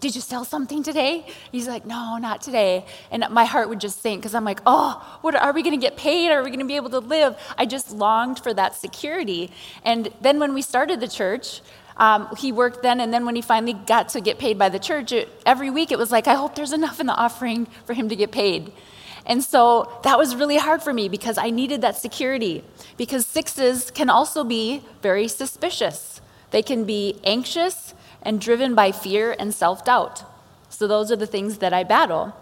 did 0.03 0.17
you 0.17 0.21
sell 0.21 0.45
something 0.45 0.83
today? 0.83 1.25
He's 1.53 1.69
like, 1.69 1.87
no, 1.87 2.19
not 2.19 2.43
today. 2.43 2.85
And 3.13 3.25
my 3.31 3.45
heart 3.45 3.69
would 3.69 3.81
just 3.81 4.03
sink 4.03 4.21
because 4.21 4.35
I'm 4.35 4.45
like, 4.45 4.61
oh, 4.67 5.19
what 5.21 5.37
are 5.37 5.53
we 5.53 5.63
going 5.63 5.79
to 5.79 5.81
get 5.81 5.97
paid? 5.97 6.33
Are 6.33 6.43
we 6.43 6.51
going 6.51 6.59
to 6.59 6.67
be 6.67 6.75
able 6.75 6.91
to 6.91 6.99
live? 6.99 7.37
I 7.57 7.67
just 7.67 7.93
longed 7.93 8.41
for 8.41 8.53
that 8.53 8.75
security. 8.75 9.53
And 9.85 10.13
then 10.21 10.41
when 10.41 10.55
we 10.55 10.61
started 10.61 10.99
the 10.99 11.07
church, 11.07 11.61
um, 11.97 12.29
he 12.37 12.51
worked 12.51 12.83
then, 12.83 13.01
and 13.01 13.15
then 13.15 13.25
when 13.25 13.37
he 13.37 13.43
finally 13.43 13.75
got 13.75 14.09
to 14.11 14.21
get 14.21 14.41
paid 14.41 14.59
by 14.59 14.69
the 14.69 14.81
church, 14.81 15.13
it, 15.13 15.29
every 15.47 15.71
week 15.71 15.93
it 15.93 15.99
was 15.99 16.11
like, 16.11 16.27
I 16.27 16.35
hope 16.35 16.57
there's 16.57 16.73
enough 16.73 16.99
in 16.99 17.07
the 17.07 17.15
offering 17.15 17.67
for 17.87 17.93
him 17.93 18.09
to 18.09 18.17
get 18.17 18.33
paid. 18.33 18.73
And 19.25 19.45
so 19.45 20.01
that 20.03 20.19
was 20.19 20.35
really 20.35 20.57
hard 20.57 20.83
for 20.83 20.93
me 20.93 21.09
because 21.09 21.39
I 21.39 21.51
needed 21.51 21.83
that 21.83 21.97
security. 21.97 22.65
Because 22.97 23.25
sixes 23.25 23.93
can 23.93 24.11
also 24.11 24.43
be 24.43 24.83
very 25.01 25.29
suspicious, 25.29 26.21
they 26.51 26.63
can 26.63 26.85
be 26.85 27.21
anxious 27.23 27.95
and 28.23 28.41
driven 28.41 28.75
by 28.75 28.93
fear 28.93 29.35
and 29.39 29.53
self 29.53 29.85
doubt. 29.85 30.25
So, 30.69 30.87
those 30.87 31.13
are 31.13 31.17
the 31.17 31.27
things 31.27 31.59
that 31.59 31.73
I 31.73 31.85
battle. 31.85 32.35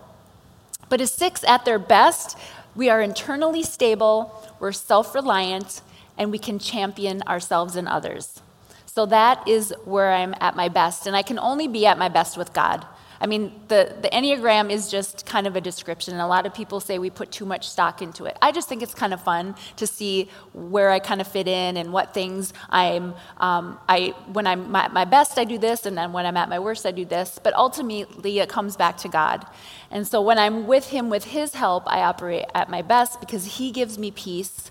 But 0.89 1.01
as 1.01 1.13
six 1.13 1.45
at 1.45 1.65
their 1.65 1.79
best, 1.79 2.37
we 2.75 2.89
are 2.89 3.01
internally 3.01 3.63
stable, 3.63 4.35
we're 4.59 4.73
self 4.73 5.15
reliant, 5.15 5.83
and 6.17 6.31
we 6.31 6.39
can 6.39 6.59
champion 6.59 7.23
ourselves 7.23 7.77
and 7.77 7.89
others. 7.89 8.41
So 8.87 9.07
that 9.07 9.47
is 9.47 9.73
where 9.85 10.13
I'm 10.13 10.35
at 10.41 10.57
my 10.57 10.69
best. 10.69 11.07
And 11.07 11.17
I 11.17 11.23
can 11.23 11.39
only 11.39 11.69
be 11.69 11.87
at 11.87 11.97
my 11.97 12.09
best 12.09 12.37
with 12.37 12.53
God. 12.53 12.85
I 13.23 13.27
mean, 13.27 13.53
the, 13.69 13.95
the 14.01 14.09
Enneagram 14.09 14.71
is 14.71 14.91
just 14.91 15.27
kind 15.27 15.47
of 15.47 15.55
a 15.55 15.61
description. 15.61 16.15
And 16.15 16.23
a 16.23 16.27
lot 16.27 16.47
of 16.47 16.55
people 16.55 16.81
say 16.81 16.99
we 16.99 17.11
put 17.11 17.31
too 17.31 17.45
much 17.45 17.69
stock 17.69 18.01
into 18.01 18.25
it. 18.25 18.39
I 18.41 18.51
just 18.51 18.67
think 18.67 18.83
it's 18.83 18.95
kind 18.95 19.13
of 19.13 19.23
fun 19.23 19.55
to 19.77 19.87
see 19.87 20.31
where 20.55 20.91
I 20.91 21.01
kind 21.01 21.21
of 21.21 21.29
fit 21.29 21.47
in 21.47 21.77
and 21.77 21.93
what 21.93 22.15
things 22.15 22.55
I'm, 22.71 23.15
um, 23.37 23.79
I, 23.89 24.15
when 24.33 24.47
I'm 24.47 24.75
at 24.75 24.95
my 24.95 25.05
best, 25.05 25.39
I 25.39 25.45
do 25.45 25.59
this, 25.59 25.85
and 25.85 25.99
then 25.99 26.13
when 26.13 26.25
I'm 26.25 26.37
at 26.39 26.49
my 26.49 26.59
worst, 26.59 26.87
I 26.87 26.93
do 26.93 27.05
this. 27.05 27.39
But 27.43 27.55
ultimately, 27.55 28.39
it 28.39 28.49
comes 28.49 28.77
back 28.77 28.97
to 28.99 29.09
God. 29.09 29.47
And 29.91 30.07
so 30.07 30.23
when 30.23 30.39
I'm 30.39 30.67
with 30.67 30.89
Him 30.89 31.11
with 31.11 31.25
His 31.25 31.55
help, 31.55 31.85
I 31.87 32.01
operate 32.01 32.47
at 32.55 32.71
my 32.71 32.81
best 32.81 33.21
because 33.21 33.59
He 33.59 33.71
gives 33.71 33.99
me 33.99 34.11
peace 34.11 34.71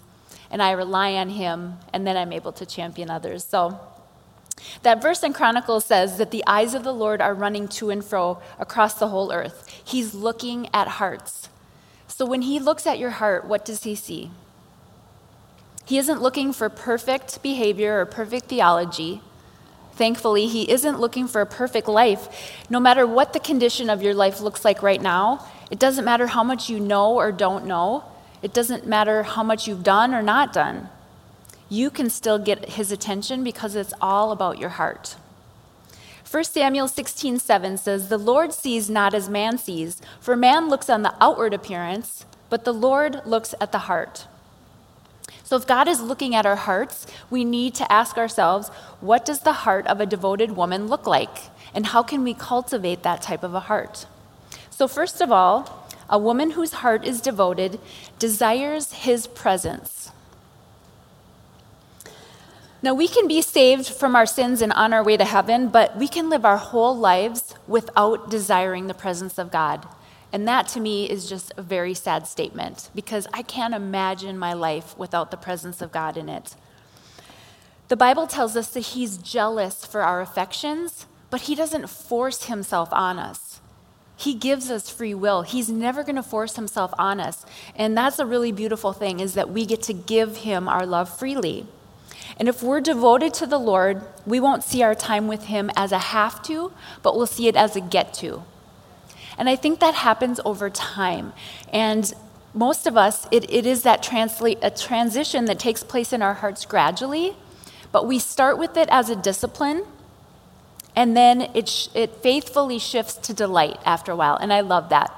and 0.52 0.62
I 0.62 0.72
rely 0.72 1.14
on 1.14 1.30
Him, 1.30 1.78
and 1.94 2.08
then 2.08 2.18
I'm 2.18 2.34
able 2.34 2.52
to 2.54 2.66
champion 2.66 3.12
others. 3.12 3.44
So, 3.44 3.80
that 4.84 5.02
verse 5.02 5.24
in 5.24 5.34
Chronicles 5.34 5.86
says 5.86 6.18
that 6.18 6.32
the 6.32 6.44
eyes 6.48 6.74
of 6.74 6.84
the 6.84 6.94
Lord 6.94 7.22
are 7.22 7.34
running 7.34 7.68
to 7.70 7.90
and 7.90 8.04
fro 8.04 8.42
across 8.58 8.96
the 8.96 9.10
whole 9.10 9.32
earth. 9.32 9.68
He's 9.84 10.14
looking 10.14 10.70
at 10.74 10.88
hearts. 10.88 11.50
So 12.08 12.26
when 12.26 12.42
he 12.42 12.60
looks 12.60 12.88
at 12.88 13.00
your 13.00 13.12
heart, 13.12 13.46
what 13.46 13.66
does 13.66 13.84
he 13.84 13.96
see? 13.96 14.32
He 15.86 15.98
isn't 15.98 16.22
looking 16.22 16.54
for 16.54 16.70
perfect 16.70 17.42
behavior 17.42 18.00
or 18.00 18.06
perfect 18.06 18.46
theology. 18.46 19.22
Thankfully, 19.94 20.48
he 20.48 20.70
isn't 20.70 21.00
looking 21.00 21.28
for 21.28 21.42
a 21.42 21.46
perfect 21.46 21.88
life. 21.88 22.54
No 22.70 22.80
matter 22.80 23.06
what 23.06 23.34
the 23.34 23.40
condition 23.40 23.90
of 23.90 24.02
your 24.02 24.14
life 24.14 24.40
looks 24.40 24.64
like 24.64 24.84
right 24.84 25.02
now, 25.02 25.46
it 25.72 25.80
doesn't 25.80 26.06
matter 26.06 26.28
how 26.28 26.44
much 26.44 26.70
you 26.70 26.80
know 26.80 27.16
or 27.16 27.32
don't 27.32 27.66
know, 27.66 28.04
it 28.42 28.54
doesn't 28.54 28.88
matter 28.88 29.24
how 29.24 29.44
much 29.44 29.68
you've 29.68 29.84
done 29.84 30.14
or 30.14 30.22
not 30.22 30.54
done 30.54 30.90
you 31.70 31.90
can 31.90 32.10
still 32.10 32.40
get 32.40 32.70
his 32.70 32.92
attention 32.92 33.44
because 33.44 33.76
it's 33.76 33.94
all 34.02 34.32
about 34.32 34.58
your 34.58 34.70
heart. 34.70 35.16
1 36.30 36.44
Samuel 36.44 36.88
16, 36.88 37.40
7 37.40 37.78
says, 37.78 38.10
The 38.10 38.18
Lord 38.18 38.54
sees 38.54 38.90
not 38.90 39.14
as 39.14 39.30
man 39.30 39.58
sees, 39.58 40.02
for 40.20 40.36
man 40.36 40.70
looks 40.70 40.90
on 40.90 41.02
the 41.02 41.16
outward 41.20 41.54
appearance, 41.54 42.26
but 42.50 42.66
the 42.66 42.74
Lord 42.74 43.22
looks 43.26 43.56
at 43.60 43.72
the 43.72 43.80
heart. 43.80 44.28
So 45.44 45.56
if 45.56 45.66
God 45.66 45.88
is 45.88 46.00
looking 46.00 46.36
at 46.36 46.46
our 46.46 46.56
hearts, 46.56 47.08
we 47.32 47.44
need 47.44 47.74
to 47.76 47.92
ask 47.92 48.18
ourselves, 48.18 48.70
what 49.02 49.26
does 49.26 49.40
the 49.40 49.66
heart 49.66 49.88
of 49.88 50.00
a 50.00 50.06
devoted 50.06 50.52
woman 50.52 50.88
look 50.88 51.08
like? 51.08 51.36
And 51.74 51.88
how 51.88 52.04
can 52.04 52.24
we 52.24 52.36
cultivate 52.36 53.02
that 53.02 53.24
type 53.24 53.42
of 53.42 53.56
a 53.56 53.62
heart? 53.62 54.06
So, 54.70 54.88
first 54.88 55.22
of 55.22 55.32
all, 55.32 55.88
a 56.08 56.20
woman 56.20 56.52
whose 56.52 56.74
heart 56.74 57.04
is 57.04 57.22
devoted 57.22 57.80
desires 58.20 58.94
his 58.94 59.26
presence. 59.26 59.99
Now, 62.82 62.94
we 62.94 63.10
can 63.10 63.28
be 63.28 63.42
saved 63.42 63.90
from 63.90 64.16
our 64.16 64.26
sins 64.26 64.62
and 64.62 64.72
on 64.72 64.94
our 64.94 65.04
way 65.04 65.18
to 65.18 65.26
heaven, 65.26 65.68
but 65.68 65.98
we 65.98 66.08
can 66.08 66.30
live 66.30 66.46
our 66.46 66.58
whole 66.58 66.98
lives 66.98 67.54
without 67.68 68.30
desiring 68.30 68.88
the 68.88 68.94
presence 68.94 69.38
of 69.38 69.52
God. 69.52 69.86
And 70.32 70.48
that 70.48 70.68
to 70.70 70.80
me 70.80 71.10
is 71.10 71.28
just 71.28 71.52
a 71.58 71.62
very 71.62 71.94
sad 71.94 72.26
statement 72.26 72.90
because 72.96 73.28
I 73.34 73.42
can't 73.42 73.74
imagine 73.74 74.38
my 74.38 74.54
life 74.54 74.98
without 74.98 75.32
the 75.32 75.38
presence 75.38 75.82
of 75.82 75.92
God 75.92 76.16
in 76.16 76.30
it. 76.30 76.56
The 77.90 77.98
Bible 77.98 78.28
tells 78.28 78.56
us 78.56 78.70
that 78.70 78.82
He's 78.82 79.18
jealous 79.18 79.84
for 79.84 80.02
our 80.02 80.22
affections, 80.22 81.06
but 81.30 81.42
He 81.42 81.56
doesn't 81.56 81.90
force 81.90 82.46
Himself 82.46 82.90
on 82.94 83.20
us. 83.20 83.60
He 84.16 84.34
gives 84.34 84.70
us 84.70 84.90
free 84.90 85.14
will. 85.14 85.44
He's 85.44 85.70
never 85.70 86.04
going 86.04 86.18
to 86.18 86.24
force 86.24 86.58
himself 86.58 86.94
on 87.00 87.22
us. 87.22 87.46
And 87.74 87.98
that's 87.98 88.20
a 88.20 88.26
really 88.26 88.52
beautiful 88.52 88.92
thing 88.92 89.22
is 89.22 89.34
that 89.36 89.50
we 89.50 89.66
get 89.66 89.82
to 89.84 89.94
give 89.94 90.36
him 90.36 90.68
our 90.68 90.86
love 90.86 91.10
freely. 91.18 91.68
And 92.40 92.48
if 92.48 92.64
we're 92.64 92.80
devoted 92.80 93.34
to 93.36 93.46
the 93.46 93.58
Lord, 93.58 94.02
we 94.26 94.40
won't 94.40 94.64
see 94.64 94.82
our 94.82 94.96
time 94.96 95.28
with 95.28 95.46
Him 95.46 95.70
as 95.76 95.92
a 95.92 96.00
have 96.00 96.42
to, 96.44 96.72
but 97.04 97.18
we'll 97.18 97.28
see 97.28 97.50
it 97.50 97.58
as 97.58 97.76
a 97.76 97.82
get 97.82 98.14
to. 98.16 98.44
And 99.38 99.50
I 99.50 99.58
think 99.58 99.82
that 99.82 99.94
happens 99.94 100.40
over 100.46 100.70
time. 100.70 101.34
And 101.72 102.12
most 102.54 102.88
of 102.88 102.98
us, 102.98 103.28
it, 103.30 103.50
it 103.52 103.66
is 103.66 103.84
that 103.84 104.02
translate, 104.02 104.58
a 104.62 104.72
transition 104.72 105.46
that 105.46 105.60
takes 105.60 105.84
place 105.84 106.14
in 106.14 106.22
our 106.22 106.36
hearts 106.36 106.66
gradually, 106.66 107.36
but 107.92 108.08
we 108.08 108.20
start 108.20 108.58
with 108.58 108.78
it 108.78 108.88
as 108.90 109.10
a 109.10 109.16
discipline, 109.16 109.86
and 110.96 111.16
then 111.16 111.42
it, 111.54 111.68
sh- 111.70 111.88
it 111.94 112.16
faithfully 112.18 112.80
shifts 112.80 113.16
to 113.16 113.34
delight 113.34 113.80
after 113.86 114.12
a 114.12 114.16
while. 114.16 114.36
And 114.36 114.52
I 114.52 114.62
love 114.62 114.90
that. 114.90 115.14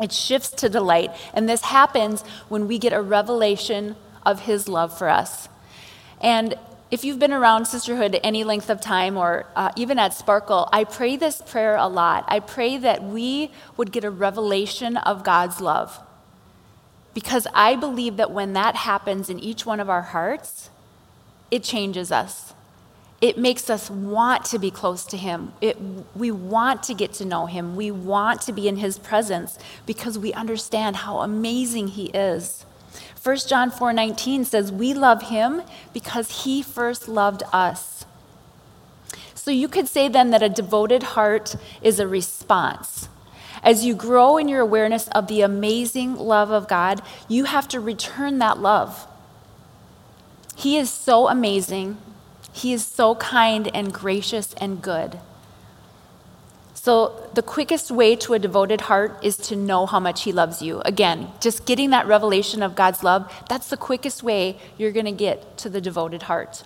It 0.00 0.12
shifts 0.12 0.50
to 0.50 0.68
delight. 0.68 1.10
And 1.34 1.48
this 1.48 1.62
happens 1.62 2.22
when 2.48 2.68
we 2.68 2.78
get 2.78 2.92
a 2.92 3.02
revelation 3.02 3.96
of 4.24 4.40
His 4.40 4.68
love 4.68 4.96
for 4.96 5.08
us. 5.08 5.48
And 6.20 6.54
if 6.90 7.04
you've 7.04 7.18
been 7.18 7.32
around 7.32 7.66
sisterhood 7.66 8.18
any 8.22 8.44
length 8.44 8.70
of 8.70 8.80
time 8.80 9.16
or 9.16 9.46
uh, 9.54 9.70
even 9.76 9.98
at 9.98 10.14
Sparkle, 10.14 10.68
I 10.72 10.84
pray 10.84 11.16
this 11.16 11.42
prayer 11.42 11.76
a 11.76 11.86
lot. 11.86 12.24
I 12.28 12.40
pray 12.40 12.78
that 12.78 13.02
we 13.02 13.50
would 13.76 13.92
get 13.92 14.04
a 14.04 14.10
revelation 14.10 14.96
of 14.96 15.22
God's 15.22 15.60
love. 15.60 16.00
Because 17.12 17.46
I 17.54 17.76
believe 17.76 18.16
that 18.16 18.30
when 18.30 18.52
that 18.54 18.76
happens 18.76 19.28
in 19.28 19.38
each 19.38 19.66
one 19.66 19.80
of 19.80 19.90
our 19.90 20.02
hearts, 20.02 20.70
it 21.50 21.62
changes 21.62 22.12
us. 22.12 22.54
It 23.20 23.36
makes 23.36 23.68
us 23.68 23.90
want 23.90 24.44
to 24.46 24.58
be 24.58 24.70
close 24.70 25.04
to 25.06 25.16
Him. 25.16 25.52
It, 25.60 25.76
we 26.14 26.30
want 26.30 26.84
to 26.84 26.94
get 26.94 27.12
to 27.14 27.24
know 27.24 27.46
Him. 27.46 27.74
We 27.74 27.90
want 27.90 28.42
to 28.42 28.52
be 28.52 28.68
in 28.68 28.76
His 28.76 28.98
presence 28.98 29.58
because 29.84 30.18
we 30.18 30.32
understand 30.32 30.96
how 30.96 31.18
amazing 31.18 31.88
He 31.88 32.06
is. 32.06 32.64
1 33.28 33.36
John 33.46 33.70
4:19 33.70 34.46
says 34.46 34.72
we 34.72 34.94
love 34.94 35.24
him 35.24 35.60
because 35.92 36.44
he 36.44 36.62
first 36.62 37.08
loved 37.08 37.42
us. 37.52 38.06
So 39.34 39.50
you 39.50 39.68
could 39.68 39.86
say 39.86 40.08
then 40.08 40.30
that 40.30 40.42
a 40.42 40.48
devoted 40.48 41.02
heart 41.02 41.54
is 41.82 42.00
a 42.00 42.08
response. 42.08 43.10
As 43.62 43.84
you 43.84 43.94
grow 43.94 44.38
in 44.38 44.48
your 44.48 44.62
awareness 44.62 45.08
of 45.08 45.26
the 45.26 45.42
amazing 45.42 46.16
love 46.16 46.50
of 46.50 46.68
God, 46.68 47.02
you 47.28 47.44
have 47.44 47.68
to 47.68 47.80
return 47.80 48.38
that 48.38 48.60
love. 48.60 49.06
He 50.56 50.78
is 50.78 50.88
so 50.88 51.28
amazing. 51.28 51.98
He 52.50 52.72
is 52.72 52.82
so 52.82 53.14
kind 53.16 53.68
and 53.74 53.92
gracious 53.92 54.54
and 54.54 54.80
good. 54.80 55.18
So, 56.80 57.28
the 57.34 57.42
quickest 57.42 57.90
way 57.90 58.14
to 58.14 58.34
a 58.34 58.38
devoted 58.38 58.82
heart 58.82 59.18
is 59.20 59.36
to 59.48 59.56
know 59.56 59.84
how 59.84 59.98
much 59.98 60.22
He 60.22 60.30
loves 60.30 60.62
you. 60.62 60.80
Again, 60.84 61.32
just 61.40 61.66
getting 61.66 61.90
that 61.90 62.06
revelation 62.06 62.62
of 62.62 62.76
God's 62.76 63.02
love, 63.02 63.30
that's 63.48 63.68
the 63.68 63.76
quickest 63.76 64.22
way 64.22 64.56
you're 64.78 64.92
going 64.92 65.04
to 65.04 65.10
get 65.10 65.58
to 65.58 65.68
the 65.68 65.80
devoted 65.80 66.22
heart. 66.22 66.62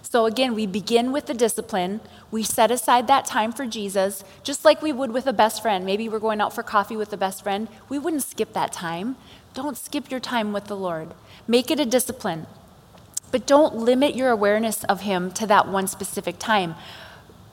So, 0.00 0.24
again, 0.24 0.54
we 0.54 0.66
begin 0.66 1.12
with 1.12 1.26
the 1.26 1.34
discipline. 1.34 2.00
We 2.30 2.42
set 2.42 2.70
aside 2.70 3.06
that 3.08 3.26
time 3.26 3.52
for 3.52 3.66
Jesus, 3.66 4.24
just 4.42 4.64
like 4.64 4.80
we 4.80 4.94
would 4.94 5.12
with 5.12 5.26
a 5.26 5.32
best 5.34 5.60
friend. 5.60 5.84
Maybe 5.84 6.08
we're 6.08 6.20
going 6.20 6.40
out 6.40 6.54
for 6.54 6.62
coffee 6.62 6.96
with 6.96 7.12
a 7.12 7.18
best 7.18 7.42
friend. 7.42 7.68
We 7.90 7.98
wouldn't 7.98 8.22
skip 8.22 8.54
that 8.54 8.72
time. 8.72 9.16
Don't 9.52 9.76
skip 9.76 10.10
your 10.10 10.20
time 10.20 10.54
with 10.54 10.68
the 10.68 10.76
Lord. 10.76 11.12
Make 11.46 11.70
it 11.70 11.78
a 11.78 11.84
discipline. 11.84 12.46
But 13.30 13.46
don't 13.46 13.76
limit 13.76 14.16
your 14.16 14.30
awareness 14.30 14.84
of 14.84 15.02
Him 15.02 15.30
to 15.32 15.46
that 15.48 15.68
one 15.68 15.86
specific 15.86 16.38
time. 16.38 16.76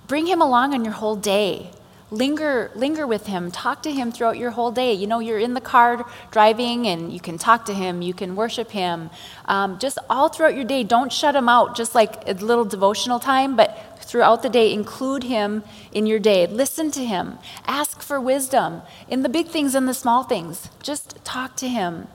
Bring 0.08 0.28
Him 0.28 0.42
along 0.42 0.74
on 0.74 0.86
your 0.86 0.94
whole 0.94 1.18
day 1.18 1.72
linger 2.12 2.70
linger 2.76 3.08
with 3.08 3.26
him. 3.28 3.50
Talk 3.50 3.82
to 3.84 3.92
him 3.92 4.12
throughout 4.12 4.38
your 4.38 4.52
whole 4.52 4.72
day. 4.72 4.94
You 4.94 5.08
know 5.08 5.20
you're 5.20 5.40
in 5.40 5.54
the 5.54 5.62
car 5.62 6.06
driving 6.30 6.86
and 6.86 7.12
you 7.12 7.20
can 7.20 7.38
talk 7.38 7.66
to 7.66 7.74
him. 7.74 8.02
You 8.02 8.14
can 8.14 8.36
worship 8.36 8.72
him. 8.72 9.10
Um, 9.46 9.80
just 9.80 9.98
all 10.10 10.30
throughout 10.30 10.56
your 10.56 10.66
day 10.66 10.84
don't 10.84 11.12
shut 11.12 11.36
him 11.36 11.50
out 11.50 11.76
just 11.76 11.96
like 11.96 12.28
a 12.28 12.34
little 12.34 12.66
devotional 12.66 13.20
time 13.20 13.56
but 13.56 13.98
throughout 14.02 14.44
the 14.44 14.50
day 14.50 14.74
include 14.74 15.24
him 15.24 15.64
in 15.92 16.06
your 16.06 16.20
day. 16.20 16.46
Listen 16.46 16.92
to 16.92 17.06
him. 17.06 17.40
Ask 17.66 18.02
for 18.02 18.20
wisdom 18.20 18.82
in 19.08 19.24
the 19.24 19.30
big 19.30 19.48
things 19.48 19.74
and 19.74 19.88
the 19.88 19.94
small 19.94 20.24
things. 20.24 20.70
Just 20.84 21.24
talk 21.24 21.56
to 21.58 21.68
him 21.68 22.08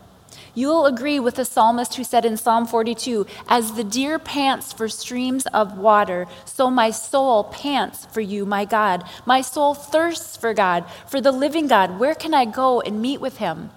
You'll 0.56 0.86
agree 0.86 1.20
with 1.20 1.34
the 1.34 1.44
psalmist 1.44 1.96
who 1.96 2.02
said 2.02 2.24
in 2.24 2.38
Psalm 2.38 2.66
42 2.66 3.26
As 3.46 3.74
the 3.74 3.84
deer 3.84 4.18
pants 4.18 4.72
for 4.72 4.88
streams 4.88 5.44
of 5.48 5.76
water, 5.76 6.26
so 6.46 6.70
my 6.70 6.90
soul 6.90 7.44
pants 7.44 8.06
for 8.06 8.22
you, 8.22 8.46
my 8.46 8.64
God. 8.64 9.04
My 9.26 9.42
soul 9.42 9.74
thirsts 9.74 10.34
for 10.34 10.54
God, 10.54 10.86
for 11.06 11.20
the 11.20 11.30
living 11.30 11.68
God. 11.68 12.00
Where 12.00 12.14
can 12.14 12.32
I 12.32 12.46
go 12.46 12.80
and 12.80 13.02
meet 13.02 13.20
with 13.20 13.36
him? 13.36 13.68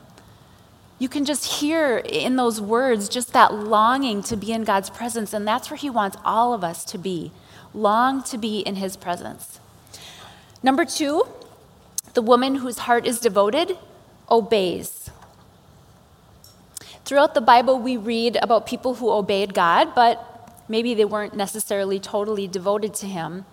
You 0.99 1.09
can 1.09 1.25
just 1.25 1.59
hear 1.59 1.97
in 1.97 2.37
those 2.37 2.61
words 2.61 3.09
just 3.09 3.33
that 3.33 3.53
longing 3.53 4.23
to 4.23 4.37
be 4.37 4.53
in 4.53 4.63
God's 4.63 4.89
presence, 4.89 5.33
and 5.33 5.45
that's 5.45 5.69
where 5.69 5.77
He 5.77 5.89
wants 5.89 6.17
all 6.25 6.53
of 6.53 6.63
us 6.63 6.83
to 6.85 6.97
be 6.97 7.31
long 7.73 8.23
to 8.23 8.37
be 8.37 8.59
in 8.59 8.75
His 8.75 8.97
presence. 8.97 9.59
Number 10.63 10.83
two, 10.85 11.25
the 12.13 12.21
woman 12.21 12.55
whose 12.55 12.79
heart 12.79 13.05
is 13.05 13.19
devoted 13.19 13.77
obeys. 14.29 15.09
Throughout 17.09 17.33
the 17.33 17.41
Bible, 17.41 17.79
we 17.79 17.97
read 17.97 18.37
about 18.39 18.67
people 18.67 18.93
who 18.93 19.09
obeyed 19.09 19.55
God, 19.55 19.95
but 19.95 20.53
maybe 20.69 20.93
they 20.93 21.05
weren't 21.05 21.35
necessarily 21.35 21.99
totally 21.99 22.47
devoted 22.47 22.93
to 23.01 23.07
Him. 23.07 23.47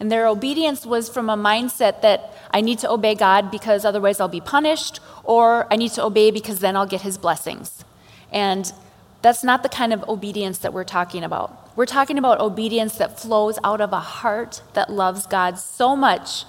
And 0.00 0.10
their 0.10 0.26
obedience 0.26 0.86
was 0.86 1.10
from 1.10 1.28
a 1.28 1.36
mindset 1.36 2.00
that 2.00 2.32
I 2.52 2.62
need 2.62 2.78
to 2.78 2.90
obey 2.90 3.14
God 3.14 3.50
because 3.50 3.84
otherwise 3.84 4.18
I'll 4.18 4.28
be 4.28 4.40
punished, 4.40 5.00
or 5.24 5.70
I 5.70 5.76
need 5.76 5.90
to 5.90 6.02
obey 6.02 6.30
because 6.30 6.60
then 6.60 6.74
I'll 6.74 6.86
get 6.86 7.02
His 7.02 7.18
blessings. 7.18 7.84
And 8.32 8.72
that's 9.20 9.44
not 9.44 9.62
the 9.62 9.68
kind 9.68 9.92
of 9.92 10.02
obedience 10.08 10.56
that 10.60 10.72
we're 10.72 10.82
talking 10.82 11.22
about. 11.22 11.76
We're 11.76 11.84
talking 11.84 12.16
about 12.16 12.40
obedience 12.40 12.96
that 12.96 13.20
flows 13.20 13.58
out 13.62 13.82
of 13.82 13.92
a 13.92 14.00
heart 14.00 14.62
that 14.72 14.90
loves 14.90 15.26
God 15.26 15.58
so 15.58 15.94
much 15.94 16.46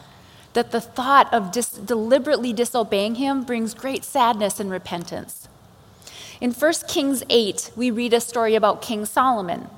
that 0.53 0.71
the 0.71 0.79
thought 0.79 1.27
of 1.33 1.51
dis- 1.51 1.71
deliberately 1.71 2.53
disobeying 2.53 3.15
Him 3.15 3.43
brings 3.43 3.73
great 3.73 4.05
sadness 4.05 4.61
and 4.61 4.71
repentance. 4.71 5.42
In 6.43 6.51
1 6.51 6.73
Kings 6.89 7.23
8, 7.29 7.71
we 7.77 7.89
read 7.89 8.13
a 8.13 8.19
story 8.19 8.53
about 8.55 8.81
King 8.81 9.05
Solomon. 9.05 9.69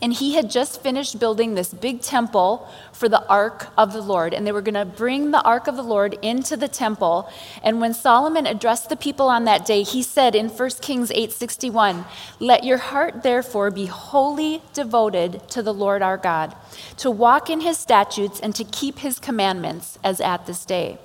And 0.00 0.12
he 0.12 0.34
had 0.34 0.48
just 0.48 0.80
finished 0.80 1.18
building 1.18 1.56
this 1.56 1.74
big 1.74 2.02
temple 2.02 2.68
for 2.92 3.08
the 3.08 3.26
ark 3.26 3.66
of 3.76 3.92
the 3.92 4.00
Lord. 4.00 4.32
And 4.32 4.46
they 4.46 4.52
were 4.52 4.62
going 4.62 4.76
to 4.76 4.84
bring 4.84 5.32
the 5.32 5.42
ark 5.42 5.66
of 5.66 5.74
the 5.74 5.82
Lord 5.82 6.16
into 6.22 6.56
the 6.56 6.68
temple. 6.68 7.28
And 7.64 7.80
when 7.80 7.94
Solomon 7.94 8.46
addressed 8.46 8.90
the 8.90 8.96
people 8.96 9.28
on 9.28 9.44
that 9.46 9.66
day, 9.66 9.82
he 9.82 10.04
said 10.04 10.36
in 10.36 10.48
1 10.50 10.82
Kings 10.82 11.10
8:61, 11.10 12.04
"Let 12.38 12.62
your 12.62 12.78
heart 12.78 13.24
therefore 13.24 13.72
be 13.72 13.86
wholly 13.86 14.62
devoted 14.72 15.48
to 15.48 15.64
the 15.64 15.74
Lord 15.74 16.00
our 16.00 16.16
God, 16.16 16.54
to 16.98 17.10
walk 17.10 17.50
in 17.50 17.60
his 17.60 17.76
statutes 17.76 18.38
and 18.38 18.54
to 18.54 18.62
keep 18.62 19.00
his 19.00 19.18
commandments 19.18 19.98
as 20.04 20.20
at 20.20 20.46
this 20.46 20.64
day." 20.64 20.98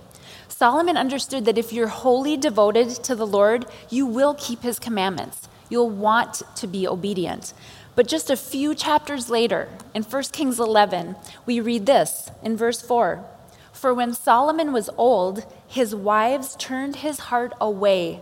Solomon 0.58 0.98
understood 0.98 1.46
that 1.46 1.60
if 1.60 1.72
you're 1.72 1.86
wholly 1.86 2.36
devoted 2.36 2.90
to 2.90 3.14
the 3.14 3.28
Lord, 3.28 3.68
you 3.92 4.08
will 4.08 4.34
keep 4.34 4.64
his 4.64 4.80
commandments. 4.80 5.48
You'll 5.70 5.92
want 5.92 6.42
to 6.56 6.66
be 6.66 6.88
obedient. 6.88 7.54
But 7.96 8.08
just 8.08 8.32
a 8.32 8.36
few 8.36 8.74
chapters 8.74 9.30
later, 9.30 9.70
in 9.94 10.02
1 10.02 10.24
Kings 10.32 10.60
11, 10.60 11.16
we 11.46 11.60
read 11.60 11.86
this 11.86 12.32
in 12.42 12.58
verse 12.58 12.82
4 12.82 13.24
For 13.72 13.94
when 13.94 14.16
Solomon 14.16 14.74
was 14.74 14.90
old, 14.98 15.46
his 15.68 15.94
wives 15.94 16.56
turned 16.56 16.96
his 16.98 17.20
heart 17.30 17.54
away 17.62 18.22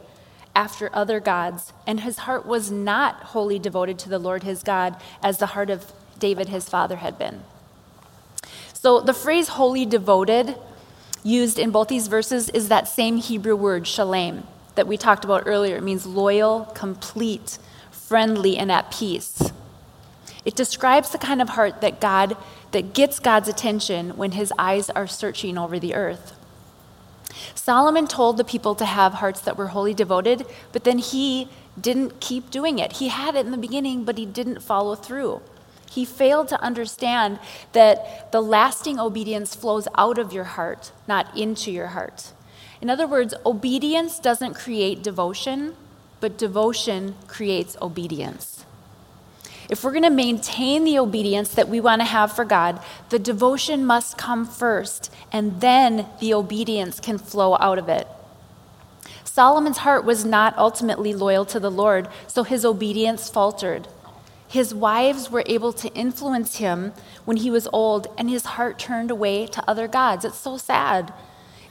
after 0.54 0.90
other 0.92 1.22
gods, 1.22 1.72
and 1.88 2.02
his 2.02 2.18
heart 2.18 2.46
was 2.46 2.70
not 2.70 3.16
wholly 3.28 3.60
devoted 3.60 3.98
to 4.00 4.10
the 4.10 4.20
Lord 4.20 4.44
his 4.44 4.62
God 4.62 5.02
as 5.24 5.38
the 5.38 5.54
heart 5.56 5.70
of 5.70 5.94
David 6.20 6.50
his 6.50 6.68
father 6.68 6.98
had 6.98 7.18
been. 7.18 7.44
So 8.74 9.00
the 9.00 9.14
phrase 9.14 9.48
wholly 9.48 9.86
devoted 9.86 10.58
used 11.26 11.58
in 11.58 11.72
both 11.72 11.88
these 11.88 12.08
verses 12.08 12.50
is 12.50 12.70
that 12.70 12.88
same 12.88 13.18
Hebrew 13.18 13.56
word, 13.56 13.88
shalem, 13.88 14.46
that 14.76 14.88
we 14.88 14.96
talked 14.96 15.26
about 15.26 15.44
earlier. 15.46 15.78
It 15.78 15.84
means 15.84 16.06
loyal, 16.06 16.66
complete, 16.76 17.58
friendly, 17.92 18.58
and 18.58 18.72
at 18.72 18.92
peace. 18.92 19.52
It 20.46 20.56
describes 20.56 21.10
the 21.10 21.18
kind 21.18 21.42
of 21.42 21.50
heart 21.50 21.82
that 21.82 22.00
God 22.00 22.38
that 22.72 22.94
gets 22.94 23.20
God's 23.20 23.48
attention 23.48 24.18
when 24.18 24.34
his 24.34 24.54
eyes 24.60 24.90
are 24.92 25.08
searching 25.08 25.58
over 25.58 25.80
the 25.80 25.96
earth. 25.96 26.38
Solomon 27.56 28.06
told 28.06 28.38
the 28.38 28.44
people 28.44 28.76
to 28.76 28.86
have 28.86 29.14
hearts 29.14 29.42
that 29.42 29.58
were 29.58 29.68
wholly 29.68 29.94
devoted, 29.94 30.46
but 30.72 30.84
then 30.84 31.00
he 31.00 31.50
didn't 31.80 32.20
keep 32.20 32.52
doing 32.52 32.78
it. 32.78 32.94
He 32.94 33.08
had 33.08 33.36
it 33.36 33.46
in 33.46 33.52
the 33.52 33.58
beginning, 33.58 34.04
but 34.04 34.18
he 34.18 34.26
didn't 34.26 34.62
follow 34.62 34.94
through. 34.94 35.42
He 35.90 36.06
failed 36.06 36.48
to 36.50 36.62
understand 36.62 37.40
that 37.72 38.32
the 38.32 38.42
lasting 38.42 39.00
obedience 39.00 39.56
flows 39.56 39.88
out 39.98 40.18
of 40.18 40.34
your 40.34 40.44
heart, 40.44 40.92
not 41.08 41.38
into 41.38 41.72
your 41.72 41.88
heart. 41.88 42.34
In 42.82 42.90
other 42.90 43.08
words, 43.08 43.34
obedience 43.46 44.20
doesn't 44.20 44.54
create 44.54 45.04
devotion, 45.04 45.76
but 46.20 46.38
devotion 46.38 47.16
creates 47.28 47.78
obedience. 47.82 48.66
If 49.70 49.84
we're 49.84 49.92
going 49.92 50.04
to 50.04 50.10
maintain 50.10 50.84
the 50.84 51.00
obedience 51.00 51.50
that 51.56 51.70
we 51.70 51.80
want 51.80 52.02
to 52.02 52.06
have 52.06 52.32
for 52.32 52.46
God, 52.46 52.80
the 53.10 53.18
devotion 53.18 53.86
must 53.86 54.18
come 54.18 54.46
first, 54.46 55.12
and 55.32 55.60
then 55.60 56.06
the 56.20 56.34
obedience 56.34 57.00
can 57.00 57.18
flow 57.18 57.58
out 57.60 57.80
of 57.80 57.90
it. 57.90 58.08
Solomon's 59.24 59.80
heart 59.80 60.06
was 60.06 60.24
not 60.24 60.58
ultimately 60.58 61.14
loyal 61.14 61.46
to 61.46 61.60
the 61.60 61.72
Lord, 61.72 62.08
so 62.28 62.44
his 62.44 62.64
obedience 62.64 63.30
faltered. 63.30 63.88
His 64.56 64.74
wives 64.74 65.30
were 65.30 65.44
able 65.48 65.74
to 65.74 65.94
influence 65.94 66.60
him 66.60 66.94
when 67.26 67.36
he 67.36 67.52
was 67.52 67.68
old, 67.74 68.08
and 68.18 68.30
his 68.30 68.46
heart 68.56 68.80
turned 68.80 69.12
away 69.12 69.48
to 69.48 69.70
other 69.70 69.86
gods. 69.86 70.24
It's 70.24 70.38
so 70.38 70.56
sad. 70.56 71.14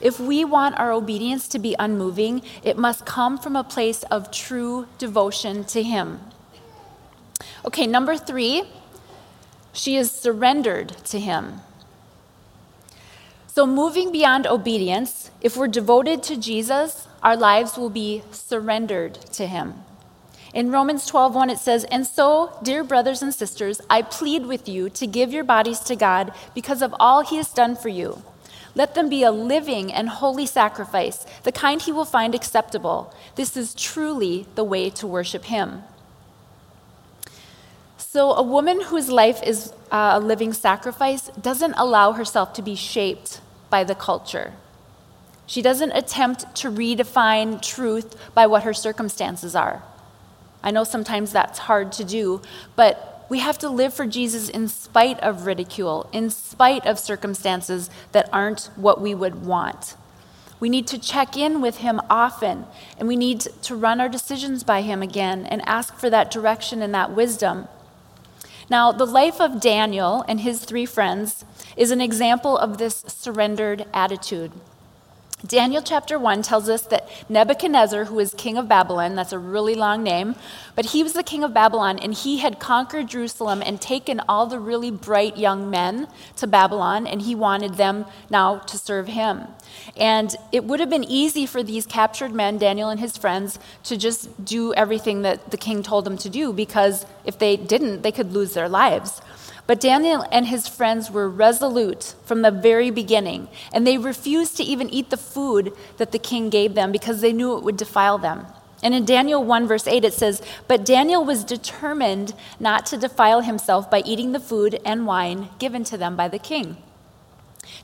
If 0.02 0.20
we 0.20 0.44
want 0.44 0.78
our 0.78 0.92
obedience 0.92 1.48
to 1.48 1.58
be 1.58 1.74
unmoving, 1.78 2.42
it 2.62 2.76
must 2.76 3.06
come 3.06 3.38
from 3.38 3.56
a 3.56 3.64
place 3.64 4.02
of 4.10 4.30
true 4.30 4.86
devotion 4.98 5.64
to 5.64 5.82
him. 5.82 6.20
Okay, 7.64 7.86
number 7.86 8.18
three, 8.18 8.64
she 9.72 9.96
is 9.96 10.10
surrendered 10.10 10.90
to 11.06 11.18
him. 11.18 11.62
So, 13.46 13.66
moving 13.66 14.12
beyond 14.12 14.46
obedience, 14.46 15.30
if 15.40 15.56
we're 15.56 15.68
devoted 15.68 16.22
to 16.24 16.36
Jesus, 16.36 17.08
our 17.22 17.34
lives 17.34 17.78
will 17.78 17.88
be 17.88 18.24
surrendered 18.30 19.14
to 19.32 19.46
him. 19.46 19.72
In 20.54 20.70
Romans 20.70 21.04
12:1 21.04 21.50
it 21.50 21.58
says, 21.58 21.82
"And 21.90 22.06
so, 22.06 22.56
dear 22.62 22.84
brothers 22.84 23.22
and 23.22 23.34
sisters, 23.34 23.80
I 23.90 24.02
plead 24.02 24.46
with 24.46 24.68
you 24.68 24.88
to 24.90 25.04
give 25.04 25.32
your 25.32 25.42
bodies 25.42 25.80
to 25.80 25.96
God 25.96 26.32
because 26.54 26.80
of 26.80 26.94
all 27.00 27.22
he 27.22 27.36
has 27.38 27.48
done 27.48 27.74
for 27.74 27.88
you. 27.88 28.22
Let 28.76 28.94
them 28.94 29.08
be 29.08 29.24
a 29.24 29.32
living 29.32 29.92
and 29.92 30.08
holy 30.08 30.46
sacrifice, 30.46 31.26
the 31.42 31.50
kind 31.50 31.82
he 31.82 31.90
will 31.90 32.04
find 32.04 32.36
acceptable. 32.36 33.12
This 33.34 33.56
is 33.56 33.74
truly 33.74 34.46
the 34.54 34.62
way 34.62 34.90
to 34.90 35.08
worship 35.08 35.46
him." 35.46 35.82
So, 37.98 38.32
a 38.32 38.42
woman 38.42 38.80
whose 38.80 39.10
life 39.10 39.42
is 39.42 39.72
uh, 39.90 40.12
a 40.14 40.20
living 40.20 40.52
sacrifice 40.52 41.30
doesn't 41.40 41.74
allow 41.76 42.12
herself 42.12 42.52
to 42.52 42.62
be 42.62 42.76
shaped 42.76 43.40
by 43.70 43.82
the 43.82 43.96
culture. 43.96 44.52
She 45.46 45.62
doesn't 45.62 45.90
attempt 45.90 46.54
to 46.62 46.70
redefine 46.70 47.60
truth 47.60 48.14
by 48.34 48.46
what 48.46 48.62
her 48.62 48.72
circumstances 48.72 49.56
are. 49.56 49.82
I 50.64 50.70
know 50.70 50.82
sometimes 50.82 51.30
that's 51.30 51.58
hard 51.60 51.92
to 51.92 52.04
do, 52.04 52.40
but 52.74 53.26
we 53.28 53.40
have 53.40 53.58
to 53.58 53.68
live 53.68 53.92
for 53.92 54.06
Jesus 54.06 54.48
in 54.48 54.66
spite 54.68 55.20
of 55.20 55.46
ridicule, 55.46 56.08
in 56.10 56.30
spite 56.30 56.86
of 56.86 56.98
circumstances 56.98 57.90
that 58.12 58.30
aren't 58.32 58.70
what 58.74 59.00
we 59.00 59.14
would 59.14 59.44
want. 59.44 59.94
We 60.60 60.70
need 60.70 60.86
to 60.86 60.98
check 60.98 61.36
in 61.36 61.60
with 61.60 61.78
Him 61.78 62.00
often, 62.08 62.64
and 62.98 63.06
we 63.06 63.16
need 63.16 63.40
to 63.40 63.76
run 63.76 64.00
our 64.00 64.08
decisions 64.08 64.64
by 64.64 64.80
Him 64.80 65.02
again 65.02 65.44
and 65.44 65.60
ask 65.68 65.96
for 65.96 66.08
that 66.08 66.30
direction 66.30 66.80
and 66.80 66.94
that 66.94 67.14
wisdom. 67.14 67.68
Now, 68.70 68.90
the 68.90 69.06
life 69.06 69.42
of 69.42 69.60
Daniel 69.60 70.24
and 70.26 70.40
his 70.40 70.64
three 70.64 70.86
friends 70.86 71.44
is 71.76 71.90
an 71.90 72.00
example 72.00 72.56
of 72.56 72.78
this 72.78 73.04
surrendered 73.06 73.84
attitude. 73.92 74.52
Daniel 75.46 75.82
chapter 75.82 76.18
1 76.18 76.40
tells 76.40 76.70
us 76.70 76.82
that 76.82 77.06
Nebuchadnezzar, 77.28 78.06
who 78.06 78.14
was 78.14 78.32
king 78.32 78.56
of 78.56 78.66
Babylon, 78.66 79.14
that's 79.14 79.32
a 79.32 79.38
really 79.38 79.74
long 79.74 80.02
name, 80.02 80.36
but 80.74 80.86
he 80.86 81.02
was 81.02 81.12
the 81.12 81.22
king 81.22 81.44
of 81.44 81.52
Babylon, 81.52 81.98
and 81.98 82.14
he 82.14 82.38
had 82.38 82.58
conquered 82.58 83.08
Jerusalem 83.08 83.62
and 83.64 83.78
taken 83.78 84.22
all 84.26 84.46
the 84.46 84.58
really 84.58 84.90
bright 84.90 85.36
young 85.36 85.68
men 85.68 86.08
to 86.36 86.46
Babylon, 86.46 87.06
and 87.06 87.20
he 87.20 87.34
wanted 87.34 87.74
them 87.74 88.06
now 88.30 88.58
to 88.60 88.78
serve 88.78 89.08
him. 89.08 89.42
And 89.98 90.34
it 90.50 90.64
would 90.64 90.80
have 90.80 90.88
been 90.88 91.04
easy 91.04 91.44
for 91.44 91.62
these 91.62 91.84
captured 91.84 92.32
men, 92.32 92.56
Daniel 92.56 92.88
and 92.88 93.00
his 93.00 93.18
friends, 93.18 93.58
to 93.82 93.98
just 93.98 94.44
do 94.46 94.72
everything 94.72 95.22
that 95.22 95.50
the 95.50 95.58
king 95.58 95.82
told 95.82 96.06
them 96.06 96.16
to 96.18 96.30
do, 96.30 96.54
because 96.54 97.04
if 97.26 97.38
they 97.38 97.58
didn't, 97.58 98.02
they 98.02 98.12
could 98.12 98.32
lose 98.32 98.54
their 98.54 98.68
lives. 98.68 99.20
But 99.66 99.80
Daniel 99.80 100.26
and 100.30 100.46
his 100.46 100.68
friends 100.68 101.10
were 101.10 101.28
resolute 101.28 102.14
from 102.24 102.42
the 102.42 102.50
very 102.50 102.90
beginning, 102.90 103.48
and 103.72 103.86
they 103.86 103.96
refused 103.96 104.56
to 104.58 104.62
even 104.62 104.90
eat 104.90 105.08
the 105.08 105.16
food 105.16 105.72
that 105.96 106.12
the 106.12 106.18
king 106.18 106.50
gave 106.50 106.74
them 106.74 106.92
because 106.92 107.20
they 107.20 107.32
knew 107.32 107.56
it 107.56 107.64
would 107.64 107.78
defile 107.78 108.18
them. 108.18 108.46
And 108.82 108.94
in 108.94 109.06
Daniel 109.06 109.42
1, 109.42 109.66
verse 109.66 109.86
8, 109.86 110.04
it 110.04 110.12
says, 110.12 110.42
But 110.68 110.84
Daniel 110.84 111.24
was 111.24 111.42
determined 111.42 112.34
not 112.60 112.84
to 112.86 112.98
defile 112.98 113.40
himself 113.40 113.90
by 113.90 114.02
eating 114.04 114.32
the 114.32 114.40
food 114.40 114.78
and 114.84 115.06
wine 115.06 115.48
given 115.58 115.84
to 115.84 115.96
them 115.96 116.16
by 116.16 116.28
the 116.28 116.38
king. 116.38 116.76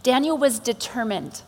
Daniel 0.03 0.37
was 0.37 0.59
determined. 0.59 1.41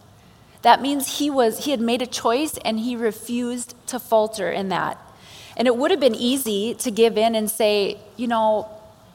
That 0.62 0.80
means 0.80 1.18
he, 1.18 1.28
was, 1.28 1.66
he 1.66 1.70
had 1.70 1.80
made 1.80 2.00
a 2.00 2.06
choice 2.06 2.56
and 2.64 2.80
he 2.80 2.96
refused 2.96 3.74
to 3.88 3.98
falter 3.98 4.50
in 4.50 4.70
that. 4.70 4.98
And 5.54 5.68
it 5.68 5.76
would 5.76 5.90
have 5.90 6.00
been 6.00 6.14
easy 6.14 6.72
to 6.76 6.90
give 6.90 7.18
in 7.18 7.34
and 7.34 7.50
say, 7.50 7.98
you 8.16 8.26
know, 8.26 8.71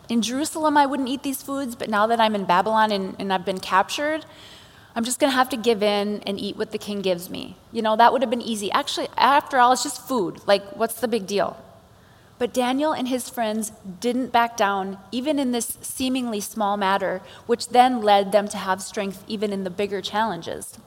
in 0.10 0.22
Jerusalem, 0.22 0.78
I 0.78 0.86
wouldn't 0.86 1.10
eat 1.10 1.24
these 1.24 1.42
foods, 1.42 1.76
but 1.76 1.90
now 1.90 2.08
that 2.08 2.20
I'm 2.20 2.36
in 2.36 2.46
Babylon 2.46 2.92
and, 2.92 3.16
and 3.20 3.34
I've 3.34 3.46
been 3.46 3.60
captured, 3.60 4.26
I'm 4.96 5.04
just 5.04 5.20
going 5.20 5.32
to 5.32 5.36
have 5.36 5.50
to 5.50 5.58
give 5.58 5.84
in 5.84 6.24
and 6.26 6.40
eat 6.40 6.58
what 6.58 6.72
the 6.72 6.78
king 6.78 7.02
gives 7.02 7.30
me. 7.30 7.56
You 7.72 7.82
know, 7.82 7.96
that 7.96 8.12
would 8.12 8.22
have 8.22 8.32
been 8.32 8.42
easy. 8.42 8.72
Actually, 8.72 9.10
after 9.18 9.58
all, 9.58 9.74
it's 9.74 9.84
just 9.84 10.02
food. 10.08 10.40
Like, 10.48 10.64
what's 10.76 11.00
the 11.00 11.08
big 11.08 11.28
deal? 11.28 11.58
But 12.40 12.54
Daniel 12.54 12.94
and 12.94 13.08
his 13.08 13.30
friends 13.30 13.72
didn't 14.00 14.32
back 14.32 14.56
down, 14.56 14.98
even 15.12 15.40
in 15.40 15.52
this 15.52 15.78
seemingly 15.82 16.40
small 16.40 16.78
matter, 16.78 17.22
which 17.46 17.70
then 17.70 18.02
led 18.02 18.32
them 18.32 18.48
to 18.50 18.58
have 18.58 18.82
strength 18.82 19.24
even 19.28 19.52
in 19.52 19.64
the 19.64 19.70
bigger 19.70 20.02
challenges. 20.02 20.78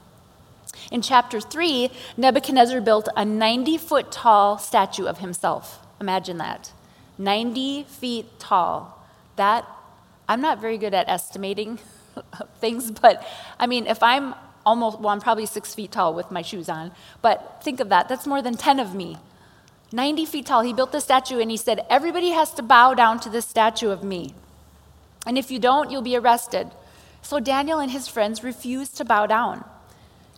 In 0.91 1.01
chapter 1.01 1.39
3, 1.39 1.91
Nebuchadnezzar 2.17 2.81
built 2.81 3.09
a 3.15 3.25
90 3.25 3.77
foot 3.77 4.11
tall 4.11 4.57
statue 4.57 5.05
of 5.05 5.19
himself. 5.19 5.85
Imagine 5.99 6.37
that 6.37 6.71
90 7.17 7.83
feet 7.83 8.39
tall. 8.39 9.00
That, 9.35 9.65
I'm 10.27 10.41
not 10.41 10.59
very 10.59 10.77
good 10.77 10.93
at 10.93 11.09
estimating 11.09 11.79
things, 12.59 12.91
but 12.91 13.25
I 13.59 13.67
mean, 13.67 13.87
if 13.87 14.01
I'm 14.03 14.35
almost, 14.65 14.99
well, 14.99 15.09
I'm 15.09 15.21
probably 15.21 15.45
six 15.45 15.73
feet 15.73 15.91
tall 15.91 16.13
with 16.13 16.31
my 16.31 16.41
shoes 16.41 16.69
on, 16.69 16.91
but 17.21 17.61
think 17.63 17.79
of 17.79 17.89
that. 17.89 18.09
That's 18.09 18.27
more 18.27 18.41
than 18.41 18.55
10 18.55 18.79
of 18.79 18.93
me. 18.93 19.17
90 19.91 20.25
feet 20.25 20.45
tall. 20.45 20.61
He 20.61 20.73
built 20.73 20.91
the 20.91 21.01
statue 21.01 21.39
and 21.39 21.51
he 21.51 21.57
said, 21.57 21.85
Everybody 21.89 22.29
has 22.29 22.53
to 22.53 22.63
bow 22.63 22.93
down 22.93 23.19
to 23.21 23.29
this 23.29 23.45
statue 23.45 23.89
of 23.89 24.03
me. 24.03 24.33
And 25.25 25.37
if 25.37 25.51
you 25.51 25.59
don't, 25.59 25.91
you'll 25.91 26.01
be 26.01 26.15
arrested. 26.15 26.71
So 27.21 27.39
Daniel 27.39 27.79
and 27.79 27.91
his 27.91 28.07
friends 28.07 28.43
refused 28.43 28.97
to 28.97 29.05
bow 29.05 29.25
down. 29.25 29.65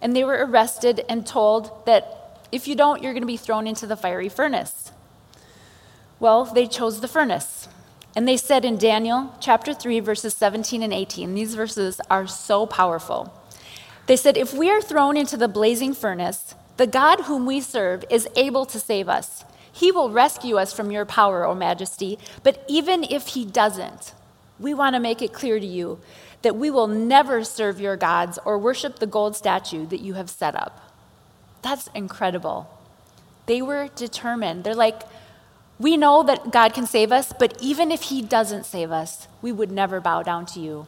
And 0.02 0.16
they 0.16 0.24
were 0.24 0.46
arrested 0.46 1.06
and 1.08 1.26
told 1.26 1.86
that 1.86 2.40
if 2.52 2.68
you 2.68 2.76
don't, 2.76 3.02
you're 3.02 3.14
going 3.14 3.24
to 3.24 3.28
be 3.28 3.38
thrown 3.38 3.68
into 3.68 3.88
the 3.88 3.96
fiery 3.96 4.30
furnace. 4.30 4.92
Well, 6.20 6.46
they 6.46 6.68
chose 6.68 7.00
the 7.00 7.08
furnace. 7.08 7.68
And 8.16 8.28
they 8.28 8.38
said 8.38 8.64
in 8.64 8.78
Daniel 8.78 9.36
chapter 9.40 9.74
3, 9.74 10.00
verses 10.00 10.34
17 10.36 10.84
and 10.84 10.94
18, 10.94 11.34
these 11.34 11.56
verses 11.56 12.00
are 12.10 12.28
so 12.28 12.66
powerful. 12.66 13.34
They 14.06 14.16
said, 14.16 14.38
If 14.38 14.54
we 14.54 14.70
are 14.70 14.82
thrown 14.82 15.18
into 15.18 15.38
the 15.38 15.48
blazing 15.48 15.94
furnace, 15.94 16.56
the 16.78 16.88
God 16.88 17.22
whom 17.22 17.46
we 17.46 17.62
serve 17.62 18.04
is 18.10 18.28
able 18.36 18.66
to 18.68 18.80
save 18.80 19.10
us. 19.10 19.46
He 19.72 19.92
will 19.92 20.12
rescue 20.12 20.58
us 20.58 20.74
from 20.74 20.92
your 20.92 21.06
power, 21.06 21.46
O 21.46 21.56
majesty. 21.56 22.20
But 22.44 22.64
even 22.68 23.04
if 23.04 23.30
he 23.30 23.46
doesn't, 23.46 24.14
we 24.60 24.74
want 24.74 24.96
to 24.96 25.00
make 25.00 25.22
it 25.22 25.34
clear 25.34 25.60
to 25.60 25.66
you 25.66 26.00
that 26.44 26.56
we 26.56 26.70
will 26.70 26.88
never 26.88 27.44
serve 27.44 27.80
your 27.80 27.98
gods 27.98 28.38
or 28.46 28.60
worship 28.60 29.00
the 29.00 29.08
gold 29.08 29.36
statue 29.36 29.88
that 29.88 30.02
you 30.02 30.14
have 30.14 30.30
set 30.30 30.56
up. 30.56 30.92
That's 31.62 31.88
incredible. 31.96 32.70
They 33.46 33.62
were 33.62 33.90
determined. 33.96 34.64
They're 34.64 34.76
like, 34.76 35.04
we 35.80 35.98
know 35.98 36.24
that 36.24 36.52
God 36.52 36.74
can 36.74 36.86
save 36.86 37.12
us, 37.12 37.34
but 37.38 37.58
even 37.62 37.92
if 37.92 38.04
He 38.04 38.22
doesn't 38.22 38.66
save 38.66 38.92
us, 38.92 39.28
we 39.42 39.52
would 39.52 39.72
never 39.72 40.00
bow 40.00 40.24
down 40.24 40.46
to 40.48 40.60
you. 40.60 40.88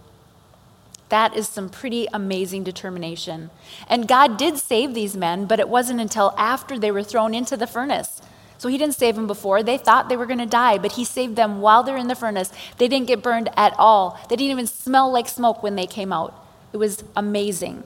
That 1.10 1.36
is 1.36 1.48
some 1.48 1.69
pretty 1.69 2.08
amazing 2.13 2.63
determination. 2.63 3.50
And 3.88 4.08
God 4.08 4.38
did 4.38 4.58
save 4.58 4.93
these 4.93 5.15
men, 5.15 5.45
but 5.45 5.60
it 5.60 5.69
wasn't 5.69 6.02
until 6.02 6.34
after 6.38 6.80
they 6.80 6.91
were 6.91 7.04
thrown 7.04 7.34
into 7.34 7.56
the 7.58 7.67
furnace. 7.67 8.21
So 8.58 8.69
He 8.69 8.78
didn't 8.78 8.95
save 8.95 9.15
them 9.15 9.28
before. 9.28 9.62
They 9.62 9.78
thought 9.78 10.10
they 10.10 10.17
were 10.17 10.26
going 10.26 10.39
to 10.39 10.45
die, 10.45 10.78
but 10.78 10.93
He 10.93 11.06
saved 11.06 11.36
them 11.36 11.62
while 11.62 11.84
they're 11.84 11.98
in 11.98 12.08
the 12.08 12.15
furnace. 12.15 12.52
They 12.78 12.88
didn't 12.88 13.08
get 13.08 13.21
burned 13.21 13.50
at 13.58 13.76
all, 13.78 14.19
they 14.30 14.36
didn't 14.36 14.52
even 14.52 14.67
smell 14.67 15.12
like 15.12 15.28
smoke 15.28 15.62
when 15.62 15.76
they 15.76 15.88
came 15.88 16.13
out. 16.13 16.34
It 16.74 16.78
was 16.78 17.04
amazing. 17.15 17.84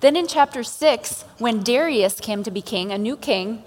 Then 0.00 0.14
in 0.14 0.26
chapter 0.26 0.62
6, 0.62 1.22
when 1.38 1.62
Darius 1.62 2.20
came 2.20 2.42
to 2.42 2.50
be 2.50 2.60
king, 2.60 2.92
a 2.92 2.98
new 2.98 3.16
king, 3.16 3.64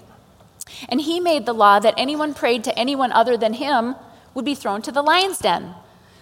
and 0.88 1.00
he 1.00 1.20
made 1.20 1.46
the 1.46 1.52
law 1.52 1.78
that 1.78 1.94
anyone 1.96 2.34
prayed 2.34 2.64
to 2.64 2.78
anyone 2.78 3.12
other 3.12 3.36
than 3.36 3.54
him 3.54 3.96
would 4.34 4.44
be 4.44 4.54
thrown 4.54 4.82
to 4.82 4.92
the 4.92 5.02
lion's 5.02 5.38
den. 5.38 5.74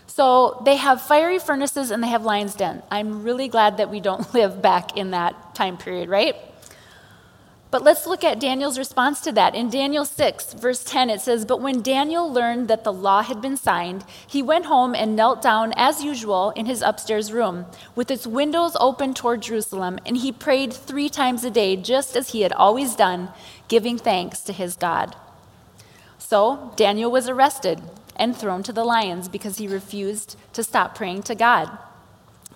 So 0.06 0.60
they 0.64 0.76
have 0.76 1.02
fiery 1.02 1.38
furnaces 1.38 1.90
and 1.90 2.02
they 2.02 2.08
have 2.08 2.24
lion's 2.24 2.54
den. 2.54 2.82
I'm 2.90 3.22
really 3.22 3.48
glad 3.48 3.76
that 3.76 3.90
we 3.90 4.00
don't 4.00 4.32
live 4.38 4.60
back 4.60 4.96
in 4.96 5.12
that 5.12 5.54
time 5.54 5.76
period, 5.76 6.08
right? 6.08 6.36
But 7.70 7.82
let's 7.82 8.06
look 8.06 8.24
at 8.24 8.40
Daniel's 8.40 8.78
response 8.78 9.20
to 9.20 9.32
that. 9.32 9.54
In 9.54 9.68
Daniel 9.68 10.06
6, 10.06 10.54
verse 10.54 10.82
10, 10.84 11.10
it 11.10 11.20
says, 11.20 11.44
But 11.44 11.60
when 11.60 11.82
Daniel 11.82 12.32
learned 12.32 12.68
that 12.68 12.82
the 12.82 12.92
law 12.92 13.22
had 13.22 13.42
been 13.42 13.58
signed, 13.58 14.06
he 14.26 14.42
went 14.42 14.64
home 14.64 14.94
and 14.94 15.14
knelt 15.14 15.42
down 15.42 15.74
as 15.76 16.02
usual 16.02 16.50
in 16.56 16.64
his 16.64 16.80
upstairs 16.80 17.30
room, 17.30 17.66
with 17.94 18.10
its 18.10 18.26
windows 18.26 18.74
open 18.80 19.12
toward 19.12 19.42
Jerusalem, 19.42 19.98
and 20.06 20.16
he 20.16 20.32
prayed 20.32 20.72
three 20.72 21.10
times 21.10 21.44
a 21.44 21.50
day, 21.50 21.76
just 21.76 22.16
as 22.16 22.30
he 22.30 22.40
had 22.40 22.54
always 22.54 22.96
done, 22.96 23.28
giving 23.68 23.98
thanks 23.98 24.40
to 24.40 24.52
his 24.52 24.76
God. 24.76 25.14
So 26.18 26.72
Daniel 26.76 27.10
was 27.10 27.28
arrested 27.28 27.80
and 28.16 28.36
thrown 28.36 28.62
to 28.64 28.72
the 28.72 28.84
lions 28.84 29.28
because 29.28 29.58
he 29.58 29.68
refused 29.68 30.36
to 30.52 30.64
stop 30.64 30.94
praying 30.94 31.22
to 31.24 31.34
God. 31.34 31.78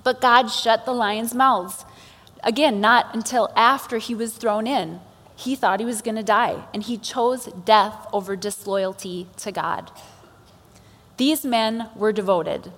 But 0.03 0.20
God 0.20 0.48
shut 0.48 0.85
the 0.85 0.92
lions' 0.92 1.35
mouths 1.35 1.85
Again, 2.42 2.81
not 2.81 3.14
until 3.14 3.51
after 3.55 3.98
he 3.98 4.14
was 4.14 4.35
thrown 4.35 4.66
in. 4.66 5.01
He 5.37 5.55
thought 5.55 5.81
he 5.81 5.87
was 5.87 6.03
going 6.03 6.16
to 6.16 6.22
die, 6.22 6.64
and 6.75 6.83
he 6.83 6.98
chose 6.98 7.46
death 7.64 8.07
over 8.12 8.37
disloyalty 8.37 9.29
to 9.38 9.53
God. 9.53 9.90
These 11.16 11.44
men 11.44 11.88
were 11.94 12.12
devoted. 12.12 12.72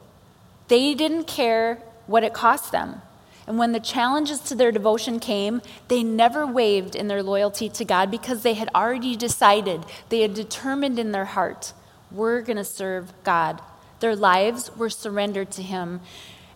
They 0.68 0.94
didn't 0.94 1.24
care 1.24 1.76
what 2.06 2.24
it 2.24 2.34
cost 2.34 2.72
them. 2.72 3.02
And 3.46 3.58
when 3.58 3.72
the 3.72 3.80
challenges 3.80 4.40
to 4.40 4.54
their 4.54 4.72
devotion 4.72 5.20
came, 5.20 5.60
they 5.88 6.02
never 6.02 6.46
wavered 6.46 6.94
in 6.94 7.08
their 7.08 7.22
loyalty 7.22 7.68
to 7.68 7.84
God 7.84 8.10
because 8.10 8.42
they 8.42 8.54
had 8.54 8.70
already 8.74 9.16
decided, 9.16 9.84
they 10.08 10.20
had 10.20 10.34
determined 10.34 10.98
in 10.98 11.12
their 11.12 11.26
heart, 11.26 11.72
we're 12.10 12.40
going 12.40 12.56
to 12.56 12.64
serve 12.64 13.12
God. 13.22 13.60
Their 14.00 14.16
lives 14.16 14.74
were 14.76 14.90
surrendered 14.90 15.50
to 15.52 15.62
Him. 15.62 16.00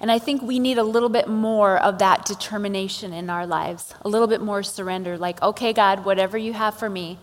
And 0.01 0.11
I 0.11 0.19
think 0.19 0.43
we 0.43 0.59
need 0.59 0.79
a 0.79 0.85
little 0.85 1.09
bit 1.09 1.29
more 1.29 1.77
of 1.77 1.99
that 1.99 2.25
determination 2.25 3.13
in 3.13 3.29
our 3.29 3.47
lives, 3.47 3.95
a 4.03 4.09
little 4.09 4.29
bit 4.29 4.41
more 4.41 4.63
surrender, 4.63 5.19
like, 5.19 5.43
okay, 5.43 5.73
God, 5.73 6.05
whatever 6.05 6.39
you 6.39 6.53
have 6.53 6.79
for 6.79 6.89
me, 6.89 7.19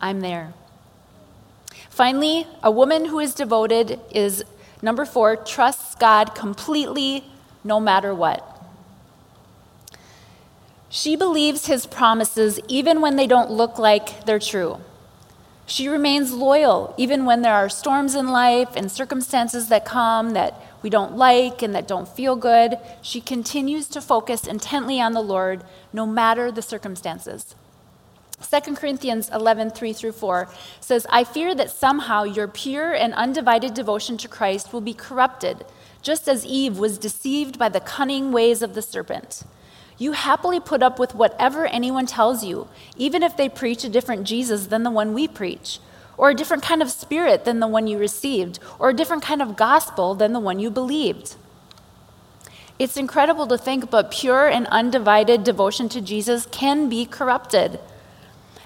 I'm 0.00 0.20
there. 0.20 0.52
Finally, 1.88 2.46
a 2.62 2.70
woman 2.70 3.06
who 3.06 3.20
is 3.20 3.34
devoted 3.34 4.00
is 4.10 4.44
number 4.82 5.04
four, 5.04 5.36
trusts 5.36 5.94
God 5.94 6.34
completely 6.34 7.24
no 7.62 7.78
matter 7.78 8.14
what. 8.14 8.49
She 10.92 11.14
believes 11.14 11.66
his 11.66 11.86
promises 11.86 12.58
even 12.66 13.00
when 13.00 13.14
they 13.14 13.28
don't 13.28 13.52
look 13.52 13.78
like 13.78 14.26
they're 14.26 14.40
true. 14.40 14.80
She 15.64 15.86
remains 15.86 16.32
loyal 16.32 16.94
even 16.98 17.24
when 17.24 17.42
there 17.42 17.54
are 17.54 17.68
storms 17.68 18.16
in 18.16 18.26
life 18.26 18.74
and 18.74 18.90
circumstances 18.90 19.68
that 19.68 19.84
come 19.84 20.30
that 20.30 20.60
we 20.82 20.90
don't 20.90 21.16
like 21.16 21.62
and 21.62 21.72
that 21.76 21.86
don't 21.86 22.08
feel 22.08 22.34
good, 22.34 22.76
she 23.02 23.20
continues 23.20 23.86
to 23.86 24.00
focus 24.00 24.48
intently 24.48 25.00
on 25.00 25.12
the 25.12 25.22
Lord 25.22 25.62
no 25.92 26.06
matter 26.06 26.50
the 26.50 26.60
circumstances. 26.60 27.54
2 28.42 28.74
Corinthians 28.74 29.30
11, 29.32 29.70
3 29.70 29.92
through 29.92 30.12
4 30.12 30.48
says, 30.80 31.06
I 31.08 31.22
fear 31.22 31.54
that 31.54 31.70
somehow 31.70 32.24
your 32.24 32.48
pure 32.48 32.92
and 32.92 33.14
undivided 33.14 33.74
devotion 33.74 34.16
to 34.16 34.28
Christ 34.28 34.72
will 34.72 34.80
be 34.80 34.94
corrupted, 34.94 35.64
just 36.02 36.26
as 36.26 36.44
Eve 36.44 36.78
was 36.78 36.98
deceived 36.98 37.60
by 37.60 37.68
the 37.68 37.78
cunning 37.78 38.32
ways 38.32 38.60
of 38.60 38.74
the 38.74 38.82
serpent. 38.82 39.44
You 40.00 40.12
happily 40.12 40.58
put 40.58 40.82
up 40.82 40.98
with 40.98 41.14
whatever 41.14 41.66
anyone 41.66 42.06
tells 42.06 42.42
you, 42.42 42.66
even 42.96 43.22
if 43.22 43.36
they 43.36 43.48
preach 43.48 43.84
a 43.84 43.88
different 43.88 44.26
Jesus 44.26 44.66
than 44.66 44.82
the 44.82 44.90
one 44.90 45.14
we 45.14 45.28
preach 45.28 45.78
or 46.20 46.28
a 46.28 46.34
different 46.34 46.62
kind 46.62 46.82
of 46.82 46.90
spirit 46.90 47.46
than 47.46 47.60
the 47.60 47.66
one 47.66 47.86
you 47.86 47.96
received, 47.96 48.58
or 48.78 48.90
a 48.90 48.94
different 48.94 49.22
kind 49.22 49.40
of 49.40 49.56
gospel 49.56 50.14
than 50.14 50.34
the 50.34 50.38
one 50.38 50.58
you 50.58 50.70
believed. 50.70 51.34
It's 52.78 52.98
incredible 52.98 53.46
to 53.46 53.56
think, 53.56 53.90
but 53.90 54.10
pure 54.10 54.46
and 54.46 54.66
undivided 54.66 55.44
devotion 55.44 55.88
to 55.88 56.00
Jesus 56.02 56.46
can 56.50 56.90
be 56.90 57.06
corrupted. 57.06 57.80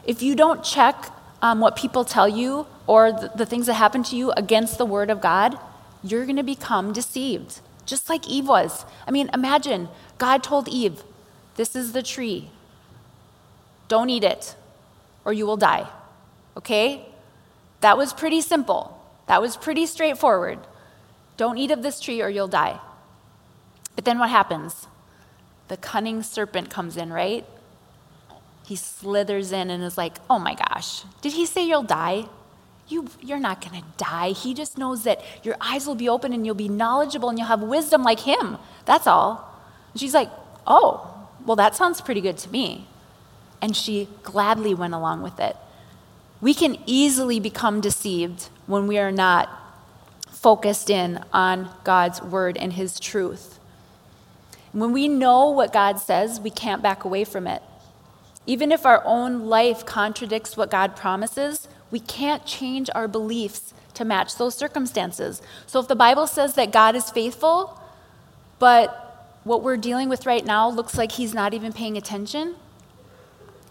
If 0.04 0.20
you 0.20 0.34
don't 0.34 0.64
check 0.64 1.12
um, 1.42 1.60
what 1.60 1.76
people 1.76 2.04
tell 2.04 2.28
you 2.28 2.66
or 2.88 3.12
the, 3.12 3.30
the 3.36 3.46
things 3.46 3.66
that 3.66 3.74
happen 3.74 4.02
to 4.02 4.16
you 4.16 4.32
against 4.32 4.76
the 4.76 4.84
Word 4.84 5.08
of 5.08 5.20
God, 5.20 5.56
you're 6.02 6.24
going 6.24 6.34
to 6.34 6.42
become 6.42 6.92
deceived, 6.92 7.60
just 7.86 8.08
like 8.08 8.28
Eve 8.28 8.48
was. 8.48 8.84
I 9.06 9.12
mean, 9.12 9.30
imagine 9.32 9.88
God 10.18 10.42
told 10.42 10.66
Eve, 10.66 11.04
This 11.56 11.76
is 11.76 11.92
the 11.92 12.02
tree. 12.02 12.50
Don't 13.88 14.10
eat 14.10 14.24
it, 14.24 14.56
or 15.24 15.32
you 15.32 15.46
will 15.46 15.56
die. 15.56 15.88
Okay? 16.56 17.06
That 17.80 17.98
was 17.98 18.12
pretty 18.12 18.40
simple. 18.40 19.00
That 19.26 19.40
was 19.40 19.56
pretty 19.56 19.86
straightforward. 19.86 20.58
Don't 21.36 21.58
eat 21.58 21.70
of 21.70 21.82
this 21.82 22.00
tree 22.00 22.22
or 22.22 22.28
you'll 22.28 22.48
die. 22.48 22.80
But 23.94 24.04
then 24.04 24.18
what 24.18 24.30
happens? 24.30 24.86
The 25.68 25.76
cunning 25.76 26.22
serpent 26.22 26.70
comes 26.70 26.96
in, 26.96 27.12
right? 27.12 27.44
He 28.64 28.76
slithers 28.76 29.52
in 29.52 29.70
and 29.70 29.82
is 29.82 29.98
like, 29.98 30.16
oh 30.30 30.38
my 30.38 30.54
gosh, 30.54 31.02
did 31.20 31.32
he 31.32 31.46
say 31.46 31.66
you'll 31.66 31.82
die? 31.82 32.26
You, 32.88 33.08
you're 33.20 33.40
not 33.40 33.60
going 33.60 33.80
to 33.80 33.86
die. 33.96 34.30
He 34.30 34.52
just 34.52 34.76
knows 34.76 35.04
that 35.04 35.22
your 35.42 35.56
eyes 35.60 35.86
will 35.86 35.94
be 35.94 36.08
open 36.08 36.32
and 36.32 36.44
you'll 36.44 36.54
be 36.54 36.68
knowledgeable 36.68 37.30
and 37.30 37.38
you'll 37.38 37.48
have 37.48 37.62
wisdom 37.62 38.02
like 38.02 38.20
him. 38.20 38.58
That's 38.84 39.06
all. 39.06 39.50
And 39.92 40.00
she's 40.00 40.14
like, 40.14 40.30
oh, 40.66 41.13
well, 41.44 41.56
that 41.56 41.74
sounds 41.74 42.00
pretty 42.00 42.20
good 42.20 42.38
to 42.38 42.50
me. 42.50 42.86
And 43.60 43.76
she 43.76 44.08
gladly 44.22 44.74
went 44.74 44.94
along 44.94 45.22
with 45.22 45.38
it. 45.40 45.56
We 46.40 46.54
can 46.54 46.76
easily 46.86 47.40
become 47.40 47.80
deceived 47.80 48.48
when 48.66 48.86
we 48.86 48.98
are 48.98 49.12
not 49.12 49.48
focused 50.28 50.90
in 50.90 51.24
on 51.32 51.70
God's 51.84 52.20
word 52.20 52.56
and 52.58 52.74
his 52.74 53.00
truth. 53.00 53.58
When 54.72 54.92
we 54.92 55.08
know 55.08 55.48
what 55.50 55.72
God 55.72 55.98
says, 55.98 56.40
we 56.40 56.50
can't 56.50 56.82
back 56.82 57.04
away 57.04 57.24
from 57.24 57.46
it. 57.46 57.62
Even 58.46 58.72
if 58.72 58.84
our 58.84 59.02
own 59.06 59.46
life 59.46 59.86
contradicts 59.86 60.56
what 60.56 60.70
God 60.70 60.96
promises, 60.96 61.68
we 61.90 62.00
can't 62.00 62.44
change 62.44 62.90
our 62.94 63.08
beliefs 63.08 63.72
to 63.94 64.04
match 64.04 64.36
those 64.36 64.54
circumstances. 64.54 65.40
So 65.66 65.80
if 65.80 65.88
the 65.88 65.96
Bible 65.96 66.26
says 66.26 66.54
that 66.54 66.72
God 66.72 66.96
is 66.96 67.08
faithful, 67.08 67.80
but 68.58 69.03
what 69.44 69.62
we're 69.62 69.76
dealing 69.76 70.08
with 70.08 70.26
right 70.26 70.44
now 70.44 70.68
looks 70.68 70.96
like 70.96 71.12
he's 71.12 71.34
not 71.34 71.54
even 71.54 71.72
paying 71.72 71.96
attention, 71.96 72.56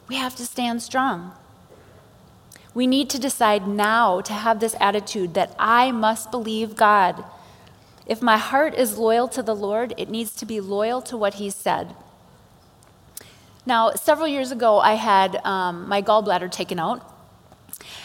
we 0.07 0.15
have 0.15 0.35
to 0.35 0.45
stand 0.45 0.81
strong. 0.81 1.33
We 2.73 2.87
need 2.87 3.09
to 3.11 3.19
decide 3.19 3.67
now 3.67 4.21
to 4.21 4.33
have 4.33 4.59
this 4.59 4.75
attitude 4.79 5.33
that 5.33 5.55
I 5.59 5.91
must 5.91 6.31
believe 6.31 6.75
God. 6.75 7.23
If 8.05 8.21
my 8.21 8.37
heart 8.37 8.75
is 8.75 8.97
loyal 8.97 9.27
to 9.29 9.43
the 9.43 9.55
Lord, 9.55 9.93
it 9.97 10.09
needs 10.09 10.35
to 10.35 10.45
be 10.45 10.59
loyal 10.59 11.01
to 11.03 11.17
what 11.17 11.35
He 11.35 11.49
said. 11.49 11.95
Now, 13.65 13.91
several 13.91 14.27
years 14.27 14.51
ago, 14.51 14.79
I 14.79 14.95
had 14.95 15.37
um, 15.45 15.87
my 15.87 16.01
gallbladder 16.01 16.51
taken 16.51 16.79
out. 16.79 17.09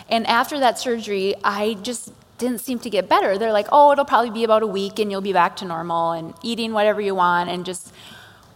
And 0.09 0.27
after 0.27 0.59
that 0.61 0.79
surgery, 0.79 1.35
I 1.43 1.75
just 1.75 2.13
didn't 2.39 2.61
seem 2.61 2.79
to 2.81 2.91
get 2.91 3.09
better. 3.09 3.37
They're 3.37 3.53
like, 3.53 3.67
oh, 3.71 3.93
it'll 3.93 4.05
probably 4.05 4.31
be 4.31 4.45
about 4.45 4.63
a 4.63 4.67
week 4.67 4.99
and 4.99 5.11
you'll 5.11 5.21
be 5.21 5.33
back 5.33 5.57
to 5.57 5.65
normal 5.65 6.13
and 6.13 6.35
eating 6.43 6.73
whatever 6.73 7.01
you 7.01 7.15
want 7.15 7.51
and 7.51 7.67
just, 7.67 7.93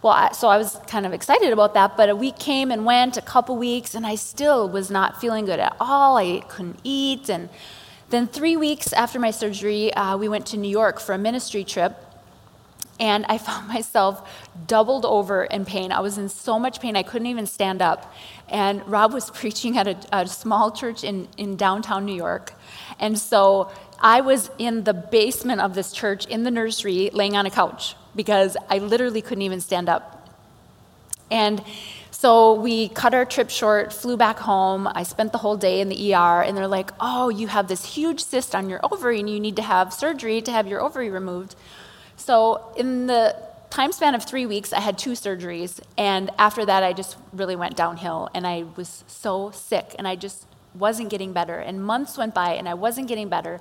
well, 0.01 0.12
I, 0.12 0.33
so 0.33 0.49
I 0.49 0.57
was 0.57 0.79
kind 0.87 1.05
of 1.05 1.12
excited 1.12 1.53
about 1.53 1.75
that. 1.75 1.97
But 1.97 2.09
a 2.09 2.16
week 2.16 2.38
came 2.38 2.71
and 2.71 2.85
went, 2.87 3.16
a 3.16 3.23
couple 3.23 3.57
weeks, 3.57 3.95
and 3.95 4.07
I 4.07 4.14
still 4.14 4.68
was 4.68 4.90
not 4.90 5.21
feeling 5.21 5.45
good 5.45 5.61
at 5.61 5.77
all. 5.79 6.16
I 6.16 6.40
couldn't 6.49 6.79
eat. 6.85 7.29
And 7.29 7.49
then 8.11 8.27
three 8.27 8.57
weeks 8.57 8.92
after 8.92 9.18
my 9.18 9.31
surgery, 9.31 9.92
uh, 9.95 10.16
we 10.16 10.29
went 10.29 10.47
to 10.47 10.57
New 10.57 10.71
York 10.71 11.01
for 11.01 11.12
a 11.14 11.18
ministry 11.18 11.64
trip. 11.64 12.12
And 13.03 13.27
I 13.29 13.37
found 13.37 13.67
myself 13.69 14.49
doubled 14.69 15.05
over 15.05 15.43
in 15.45 15.65
pain. 15.65 15.91
I 15.91 15.99
was 15.99 16.19
in 16.19 16.29
so 16.29 16.59
much 16.59 16.81
pain, 16.81 16.97
I 16.97 17.03
couldn't 17.03 17.27
even 17.27 17.47
stand 17.47 17.83
up. 17.83 18.15
And 18.49 18.87
Rob 18.88 19.12
was 19.12 19.29
preaching 19.43 19.77
at 19.77 19.88
a, 19.88 19.97
a 20.17 20.27
small 20.29 20.71
church 20.71 21.03
in, 21.03 21.29
in 21.37 21.57
downtown 21.57 22.07
New 22.07 22.15
York. 22.15 22.55
And 23.01 23.19
so 23.19 23.73
I 24.01 24.21
was 24.21 24.51
in 24.57 24.85
the 24.85 24.95
basement 24.95 25.61
of 25.61 25.75
this 25.75 25.93
church 25.93 26.27
in 26.27 26.45
the 26.45 26.51
nursery 26.53 27.11
laying 27.12 27.37
on 27.37 27.45
a 27.45 27.51
couch 27.51 27.97
because 28.15 28.57
I 28.71 28.79
literally 28.79 29.21
couldn't 29.21 29.43
even 29.43 29.61
stand 29.61 29.88
up. 29.88 30.29
And 31.29 31.61
so 32.11 32.55
we 32.55 32.88
cut 32.88 33.15
our 33.15 33.25
trip 33.25 33.51
short, 33.51 33.93
flew 33.93 34.17
back 34.17 34.38
home. 34.38 34.87
I 34.87 35.03
spent 35.03 35.33
the 35.33 35.38
whole 35.38 35.57
day 35.57 35.81
in 35.81 35.88
the 35.88 36.15
ER, 36.15 36.43
and 36.43 36.57
they're 36.57 36.69
like, 36.69 36.93
oh, 37.01 37.31
you 37.31 37.49
have 37.49 37.67
this 37.67 37.85
huge 37.85 38.23
cyst 38.23 38.55
on 38.55 38.69
your 38.69 38.79
ovary, 38.85 39.19
and 39.19 39.29
you 39.29 39.41
need 39.41 39.57
to 39.57 39.62
have 39.62 39.93
surgery 39.93 40.41
to 40.43 40.53
have 40.53 40.69
your 40.69 40.81
ovary 40.81 41.11
removed. 41.11 41.57
So, 42.23 42.73
in 42.77 43.09
the 43.09 43.35
time 43.69 43.91
span 43.91 44.15
of 44.15 44.23
three 44.23 44.47
weeks, 44.47 44.73
I 44.73 44.79
had 44.79 44.97
two 44.97 45.11
surgeries, 45.11 45.81
and 45.99 46.31
after 46.39 46.65
that, 46.65 46.85
I 46.85 46.93
just 46.93 47.17
really 47.33 47.57
went 47.57 47.75
downhill, 47.77 48.29
and 48.33 48.47
I 48.47 48.65
was 48.77 49.03
so 49.09 49.51
sick, 49.51 49.97
and 49.99 50.07
I 50.07 50.15
just 50.15 50.47
wasn't 50.73 51.11
getting 51.11 51.33
better. 51.33 51.59
And 51.59 51.85
months 51.85 52.17
went 52.17 52.33
by, 52.33 52.51
and 52.53 52.69
I 52.69 52.75
wasn't 52.75 53.09
getting 53.09 53.29
better. 53.29 53.61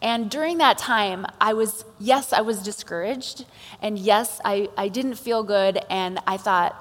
And 0.00 0.30
during 0.30 0.58
that 0.58 0.78
time, 0.78 1.26
I 1.40 1.54
was, 1.54 1.84
yes, 1.98 2.32
I 2.32 2.42
was 2.42 2.62
discouraged, 2.62 3.46
and 3.82 3.98
yes, 3.98 4.40
I, 4.44 4.68
I 4.76 4.86
didn't 4.86 5.16
feel 5.16 5.42
good, 5.42 5.80
and 5.90 6.20
I 6.24 6.36
thought, 6.36 6.76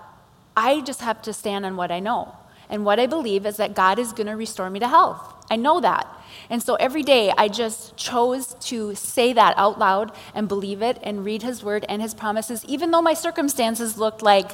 I 0.55 0.81
just 0.81 1.01
have 1.01 1.23
to 1.23 1.33
stand 1.33 1.65
on 1.65 1.77
what 1.77 1.89
I 1.89 1.99
know. 1.99 2.35
And 2.69 2.85
what 2.85 2.99
I 2.99 3.07
believe 3.07 3.47
is 3.47 3.57
that 3.57 3.73
God 3.73 3.97
is 3.97 4.13
going 4.13 4.27
to 4.27 4.35
restore 4.35 4.69
me 4.69 4.79
to 4.81 4.87
health. 4.87 5.33
I 5.49 5.55
know 5.55 5.79
that. 5.81 6.07
And 6.49 6.61
so 6.63 6.75
every 6.75 7.03
day 7.03 7.33
I 7.37 7.47
just 7.47 7.97
chose 7.97 8.55
to 8.61 8.95
say 8.95 9.33
that 9.33 9.53
out 9.57 9.79
loud 9.79 10.11
and 10.33 10.47
believe 10.47 10.81
it 10.81 10.97
and 11.03 11.25
read 11.25 11.43
His 11.43 11.63
word 11.63 11.85
and 11.89 12.01
His 12.01 12.13
promises, 12.13 12.63
even 12.65 12.91
though 12.91 13.01
my 13.01 13.13
circumstances 13.13 13.97
looked 13.97 14.21
like, 14.21 14.51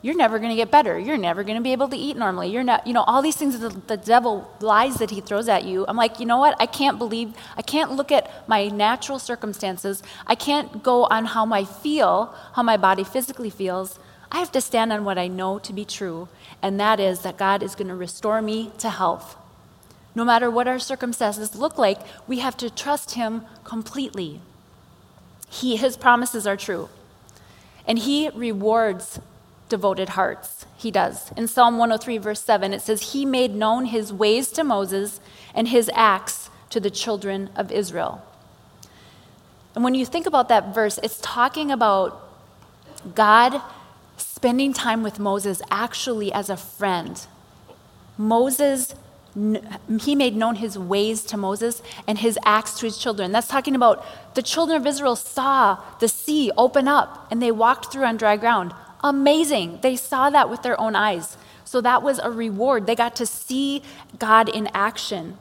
you're 0.00 0.16
never 0.16 0.38
going 0.38 0.50
to 0.50 0.56
get 0.56 0.70
better. 0.70 0.96
You're 0.96 1.16
never 1.16 1.42
going 1.42 1.56
to 1.56 1.62
be 1.62 1.72
able 1.72 1.88
to 1.88 1.96
eat 1.96 2.16
normally. 2.16 2.50
You're 2.50 2.62
not, 2.62 2.86
you 2.86 2.92
know, 2.92 3.02
all 3.02 3.20
these 3.20 3.34
things 3.34 3.58
that 3.58 3.68
the, 3.68 3.96
the 3.96 3.96
devil 3.96 4.48
lies 4.60 4.96
that 4.96 5.10
he 5.10 5.20
throws 5.20 5.48
at 5.48 5.64
you. 5.64 5.84
I'm 5.88 5.96
like, 5.96 6.20
you 6.20 6.26
know 6.26 6.38
what? 6.38 6.56
I 6.60 6.66
can't 6.66 6.98
believe, 6.98 7.34
I 7.56 7.62
can't 7.62 7.92
look 7.92 8.12
at 8.12 8.48
my 8.48 8.68
natural 8.68 9.18
circumstances. 9.18 10.02
I 10.24 10.36
can't 10.36 10.84
go 10.84 11.06
on 11.06 11.24
how 11.24 11.52
I 11.52 11.64
feel, 11.64 12.32
how 12.52 12.62
my 12.62 12.76
body 12.76 13.02
physically 13.02 13.50
feels. 13.50 13.98
I 14.30 14.38
have 14.38 14.52
to 14.52 14.60
stand 14.60 14.92
on 14.92 15.04
what 15.04 15.18
I 15.18 15.26
know 15.26 15.58
to 15.60 15.72
be 15.72 15.84
true, 15.84 16.28
and 16.60 16.78
that 16.78 17.00
is 17.00 17.20
that 17.20 17.38
God 17.38 17.62
is 17.62 17.74
going 17.74 17.88
to 17.88 17.94
restore 17.94 18.42
me 18.42 18.70
to 18.78 18.90
health. 18.90 19.37
No 20.14 20.24
matter 20.24 20.50
what 20.50 20.68
our 20.68 20.78
circumstances 20.78 21.54
look 21.54 21.78
like, 21.78 21.98
we 22.26 22.38
have 22.40 22.56
to 22.58 22.70
trust 22.70 23.12
Him 23.12 23.42
completely. 23.64 24.40
He, 25.48 25.76
his 25.76 25.96
promises 25.96 26.46
are 26.46 26.56
true. 26.56 26.88
And 27.86 27.98
He 27.98 28.28
rewards 28.30 29.20
devoted 29.68 30.10
hearts. 30.10 30.66
He 30.76 30.90
does. 30.90 31.32
In 31.32 31.48
Psalm 31.48 31.78
103, 31.78 32.18
verse 32.18 32.42
7, 32.42 32.72
it 32.72 32.82
says, 32.82 33.12
He 33.12 33.24
made 33.24 33.54
known 33.54 33.86
His 33.86 34.12
ways 34.12 34.50
to 34.52 34.64
Moses 34.64 35.20
and 35.54 35.68
His 35.68 35.90
acts 35.94 36.50
to 36.70 36.80
the 36.80 36.90
children 36.90 37.50
of 37.56 37.72
Israel. 37.72 38.22
And 39.74 39.84
when 39.84 39.94
you 39.94 40.04
think 40.04 40.26
about 40.26 40.48
that 40.48 40.74
verse, 40.74 40.98
it's 41.02 41.20
talking 41.20 41.70
about 41.70 42.28
God 43.14 43.62
spending 44.16 44.72
time 44.72 45.02
with 45.02 45.18
Moses 45.18 45.62
actually 45.70 46.32
as 46.32 46.50
a 46.50 46.56
friend. 46.56 47.26
Moses, 48.16 48.94
he 50.00 50.14
made 50.14 50.36
known 50.36 50.56
his 50.56 50.78
ways 50.78 51.22
to 51.24 51.36
Moses 51.36 51.82
and 52.06 52.18
his 52.18 52.38
acts 52.44 52.78
to 52.78 52.86
his 52.86 52.98
children. 52.98 53.32
That's 53.32 53.48
talking 53.48 53.74
about 53.74 54.04
the 54.34 54.42
children 54.42 54.80
of 54.80 54.86
Israel 54.86 55.16
saw 55.16 55.82
the 56.00 56.08
sea 56.08 56.50
open 56.56 56.88
up 56.88 57.26
and 57.30 57.40
they 57.42 57.52
walked 57.52 57.92
through 57.92 58.04
on 58.04 58.16
dry 58.16 58.36
ground. 58.36 58.72
Amazing. 59.02 59.78
They 59.82 59.96
saw 59.96 60.30
that 60.30 60.50
with 60.50 60.62
their 60.62 60.80
own 60.80 60.96
eyes. 60.96 61.36
So 61.64 61.80
that 61.82 62.02
was 62.02 62.18
a 62.18 62.30
reward. 62.30 62.86
They 62.86 62.94
got 62.94 63.14
to 63.16 63.26
see 63.26 63.82
God 64.18 64.48
in 64.48 64.68
action. 64.74 65.38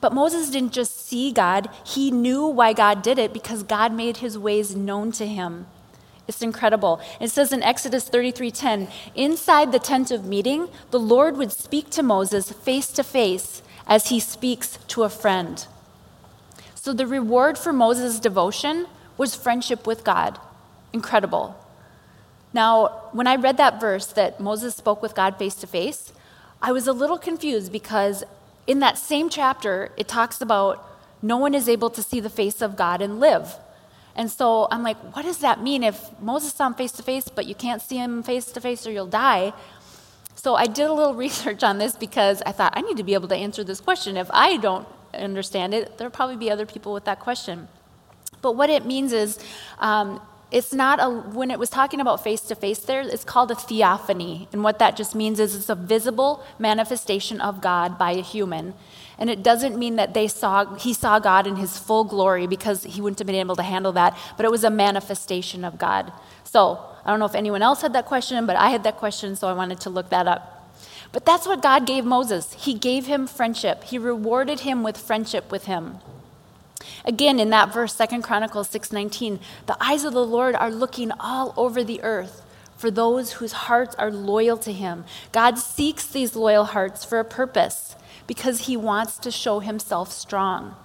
But 0.00 0.14
Moses 0.14 0.50
didn't 0.50 0.72
just 0.72 1.06
see 1.06 1.30
God, 1.30 1.68
he 1.84 2.10
knew 2.10 2.46
why 2.46 2.72
God 2.72 3.02
did 3.02 3.18
it 3.18 3.32
because 3.32 3.62
God 3.62 3.92
made 3.92 4.18
his 4.18 4.38
ways 4.38 4.74
known 4.74 5.12
to 5.12 5.26
him. 5.26 5.66
It's 6.30 6.42
incredible. 6.42 7.00
It 7.18 7.32
says 7.32 7.52
in 7.52 7.60
Exodus 7.60 8.08
33:10, 8.08 8.86
inside 9.16 9.72
the 9.72 9.80
tent 9.80 10.12
of 10.12 10.24
meeting, 10.24 10.68
the 10.92 11.00
Lord 11.00 11.36
would 11.36 11.50
speak 11.50 11.90
to 11.90 12.04
Moses 12.04 12.52
face 12.52 12.92
to 12.92 13.02
face 13.02 13.62
as 13.84 14.10
he 14.10 14.20
speaks 14.20 14.78
to 14.86 15.02
a 15.02 15.08
friend. 15.08 15.66
So 16.76 16.92
the 16.92 17.08
reward 17.08 17.58
for 17.58 17.72
Moses' 17.72 18.20
devotion 18.20 18.86
was 19.18 19.34
friendship 19.34 19.88
with 19.88 20.04
God. 20.04 20.38
Incredible. 20.92 21.56
Now, 22.52 23.10
when 23.10 23.26
I 23.26 23.34
read 23.34 23.56
that 23.56 23.80
verse 23.80 24.06
that 24.06 24.38
Moses 24.38 24.76
spoke 24.76 25.02
with 25.02 25.16
God 25.16 25.36
face 25.36 25.56
to 25.56 25.66
face, 25.66 26.12
I 26.62 26.70
was 26.70 26.86
a 26.86 26.92
little 26.92 27.18
confused 27.18 27.72
because 27.72 28.22
in 28.68 28.78
that 28.78 28.98
same 28.98 29.30
chapter, 29.30 29.90
it 29.96 30.06
talks 30.06 30.40
about 30.40 30.86
no 31.20 31.38
one 31.38 31.54
is 31.54 31.68
able 31.68 31.90
to 31.90 32.04
see 32.04 32.20
the 32.20 32.30
face 32.30 32.62
of 32.62 32.76
God 32.76 33.02
and 33.02 33.18
live. 33.18 33.56
And 34.16 34.30
so 34.30 34.68
I'm 34.70 34.82
like, 34.82 34.96
what 35.14 35.22
does 35.22 35.38
that 35.38 35.62
mean 35.62 35.82
if 35.82 36.20
Moses 36.20 36.52
saw 36.52 36.66
him 36.66 36.74
face 36.74 36.92
to 36.92 37.02
face, 37.02 37.28
but 37.28 37.46
you 37.46 37.54
can't 37.54 37.80
see 37.80 37.96
him 37.96 38.22
face 38.22 38.46
to 38.52 38.60
face 38.60 38.86
or 38.86 38.90
you'll 38.90 39.06
die? 39.06 39.52
So 40.34 40.54
I 40.54 40.66
did 40.66 40.86
a 40.86 40.92
little 40.92 41.14
research 41.26 41.62
on 41.62 41.78
this 41.78 41.96
because 41.96 42.42
I 42.46 42.52
thought 42.52 42.72
I 42.76 42.80
need 42.80 42.96
to 42.96 43.04
be 43.04 43.14
able 43.14 43.28
to 43.28 43.36
answer 43.36 43.64
this 43.64 43.80
question. 43.80 44.16
If 44.16 44.30
I 44.32 44.56
don't 44.56 44.86
understand 45.14 45.74
it, 45.74 45.98
there'll 45.98 46.10
probably 46.10 46.36
be 46.36 46.50
other 46.50 46.66
people 46.66 46.92
with 46.92 47.04
that 47.04 47.20
question. 47.20 47.68
But 48.42 48.56
what 48.56 48.70
it 48.70 48.86
means 48.86 49.12
is, 49.12 49.38
um, 49.78 50.20
it's 50.50 50.72
not 50.72 50.98
a, 51.00 51.08
when 51.08 51.50
it 51.50 51.58
was 51.58 51.70
talking 51.70 52.00
about 52.00 52.24
face 52.24 52.40
to 52.42 52.54
face 52.54 52.80
there, 52.80 53.02
it's 53.02 53.24
called 53.24 53.50
a 53.50 53.54
theophany. 53.54 54.48
And 54.52 54.64
what 54.64 54.78
that 54.80 54.96
just 54.96 55.14
means 55.14 55.38
is 55.38 55.54
it's 55.54 55.68
a 55.68 55.74
visible 55.74 56.44
manifestation 56.58 57.40
of 57.40 57.60
God 57.60 57.98
by 57.98 58.12
a 58.12 58.22
human. 58.22 58.74
And 59.20 59.28
it 59.28 59.42
doesn't 59.42 59.78
mean 59.78 59.96
that 59.96 60.14
they 60.14 60.26
saw, 60.26 60.74
he 60.76 60.94
saw 60.94 61.18
God 61.18 61.46
in 61.46 61.56
his 61.56 61.78
full 61.78 62.04
glory 62.04 62.46
because 62.46 62.84
he 62.84 63.02
wouldn't 63.02 63.18
have 63.18 63.26
been 63.26 63.36
able 63.36 63.54
to 63.56 63.62
handle 63.62 63.92
that, 63.92 64.16
but 64.38 64.46
it 64.46 64.50
was 64.50 64.64
a 64.64 64.70
manifestation 64.70 65.62
of 65.62 65.78
God. 65.78 66.10
So 66.44 66.80
I 67.04 67.10
don't 67.10 67.18
know 67.18 67.26
if 67.26 67.34
anyone 67.34 67.60
else 67.60 67.82
had 67.82 67.92
that 67.92 68.06
question, 68.06 68.46
but 68.46 68.56
I 68.56 68.70
had 68.70 68.82
that 68.84 68.96
question, 68.96 69.36
so 69.36 69.46
I 69.46 69.52
wanted 69.52 69.78
to 69.80 69.90
look 69.90 70.08
that 70.08 70.26
up. 70.26 70.56
But 71.12 71.26
that's 71.26 71.46
what 71.46 71.60
God 71.60 71.86
gave 71.86 72.04
Moses. 72.06 72.54
He 72.54 72.72
gave 72.72 73.06
him 73.06 73.26
friendship, 73.26 73.84
he 73.84 73.98
rewarded 73.98 74.60
him 74.60 74.82
with 74.82 74.96
friendship 74.96 75.52
with 75.52 75.66
him. 75.66 75.98
Again, 77.04 77.38
in 77.38 77.50
that 77.50 77.74
verse, 77.74 77.94
2 77.94 78.22
Chronicles 78.22 78.68
6:19, 78.68 79.38
the 79.66 79.76
eyes 79.80 80.04
of 80.04 80.14
the 80.14 80.24
Lord 80.24 80.54
are 80.54 80.70
looking 80.70 81.12
all 81.20 81.52
over 81.58 81.84
the 81.84 82.02
earth 82.02 82.42
for 82.76 82.90
those 82.90 83.32
whose 83.32 83.52
hearts 83.52 83.94
are 83.96 84.10
loyal 84.10 84.56
to 84.56 84.72
him. 84.72 85.04
God 85.32 85.58
seeks 85.58 86.06
these 86.06 86.34
loyal 86.34 86.64
hearts 86.64 87.04
for 87.04 87.20
a 87.20 87.24
purpose 87.24 87.96
because 88.30 88.66
he 88.66 88.76
wants 88.76 89.18
to 89.18 89.28
show 89.28 89.58
himself 89.58 90.12
strong. 90.12 90.76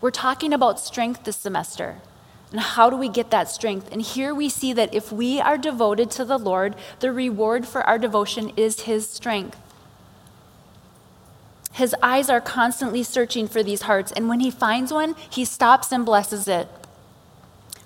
We're 0.00 0.10
talking 0.10 0.52
about 0.52 0.80
strength 0.80 1.22
this 1.22 1.36
semester. 1.36 1.98
And 2.50 2.58
how 2.58 2.90
do 2.90 2.96
we 2.96 3.08
get 3.08 3.30
that 3.30 3.48
strength? 3.48 3.92
And 3.92 4.02
here 4.02 4.34
we 4.34 4.48
see 4.48 4.72
that 4.72 4.92
if 4.92 5.12
we 5.12 5.40
are 5.40 5.56
devoted 5.56 6.10
to 6.10 6.24
the 6.24 6.36
Lord, 6.36 6.74
the 6.98 7.12
reward 7.12 7.64
for 7.64 7.82
our 7.82 7.96
devotion 7.96 8.50
is 8.56 8.80
his 8.80 9.08
strength. 9.08 9.56
His 11.70 11.94
eyes 12.02 12.28
are 12.28 12.40
constantly 12.40 13.04
searching 13.04 13.46
for 13.46 13.62
these 13.62 13.82
hearts, 13.82 14.10
and 14.10 14.28
when 14.28 14.40
he 14.40 14.50
finds 14.50 14.92
one, 14.92 15.14
he 15.30 15.44
stops 15.44 15.92
and 15.92 16.04
blesses 16.04 16.48
it. 16.48 16.66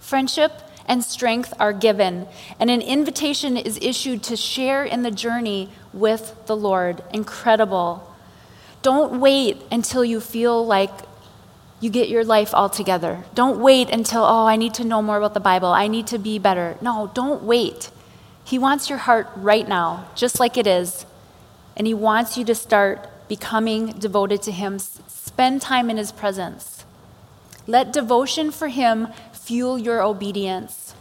Friendship 0.00 0.62
and 0.86 1.04
strength 1.04 1.52
are 1.60 1.74
given, 1.74 2.26
and 2.58 2.70
an 2.70 2.80
invitation 2.80 3.58
is 3.58 3.78
issued 3.82 4.22
to 4.22 4.34
share 4.34 4.82
in 4.82 5.02
the 5.02 5.10
journey 5.10 5.68
with 5.92 6.34
the 6.46 6.56
Lord. 6.56 7.02
Incredible. 7.12 8.07
Don't 8.82 9.20
wait 9.20 9.62
until 9.70 10.04
you 10.04 10.20
feel 10.20 10.64
like 10.64 10.90
you 11.80 11.90
get 11.90 12.08
your 12.08 12.24
life 12.24 12.54
all 12.54 12.68
together. 12.68 13.24
Don't 13.34 13.60
wait 13.60 13.90
until, 13.90 14.24
oh, 14.24 14.46
I 14.46 14.56
need 14.56 14.74
to 14.74 14.84
know 14.84 15.02
more 15.02 15.18
about 15.18 15.34
the 15.34 15.40
Bible. 15.40 15.68
I 15.68 15.86
need 15.86 16.06
to 16.08 16.18
be 16.18 16.38
better. 16.38 16.76
No, 16.80 17.10
don't 17.14 17.42
wait. 17.42 17.90
He 18.44 18.58
wants 18.58 18.88
your 18.88 18.98
heart 18.98 19.28
right 19.36 19.68
now, 19.68 20.08
just 20.14 20.40
like 20.40 20.56
it 20.56 20.66
is. 20.66 21.06
And 21.76 21.86
He 21.86 21.94
wants 21.94 22.36
you 22.36 22.44
to 22.46 22.54
start 22.54 23.08
becoming 23.28 23.92
devoted 23.92 24.42
to 24.42 24.52
Him. 24.52 24.78
Spend 24.78 25.60
time 25.60 25.90
in 25.90 25.96
His 25.96 26.12
presence. 26.12 26.84
Let 27.66 27.92
devotion 27.92 28.50
for 28.50 28.68
Him 28.68 29.08
fuel 29.32 29.78
your 29.78 30.02
obedience. 30.02 30.94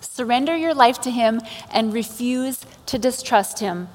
Surrender 0.00 0.56
your 0.56 0.72
life 0.72 1.00
to 1.02 1.10
Him 1.10 1.40
and 1.70 1.92
refuse 1.92 2.64
to 2.86 2.98
distrust 2.98 3.58
Him 3.58 3.88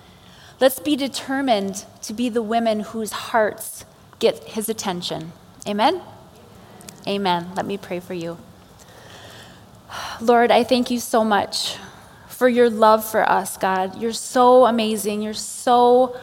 Let's 0.61 0.79
be 0.79 0.95
determined 0.95 1.85
to 2.03 2.13
be 2.13 2.29
the 2.29 2.43
women 2.43 2.81
whose 2.81 3.11
hearts 3.11 3.83
get 4.19 4.43
his 4.43 4.69
attention. 4.69 5.31
Amen? 5.67 6.01
Amen. 7.07 7.49
Let 7.55 7.65
me 7.65 7.77
pray 7.79 7.99
for 7.99 8.13
you. 8.13 8.37
Lord, 10.21 10.51
I 10.51 10.63
thank 10.63 10.91
you 10.91 10.99
so 10.99 11.23
much 11.23 11.77
for 12.27 12.47
your 12.47 12.69
love 12.69 13.03
for 13.03 13.27
us, 13.27 13.57
God. 13.57 13.99
You're 13.99 14.13
so 14.13 14.67
amazing. 14.67 15.23
You're 15.23 15.33
so 15.33 16.15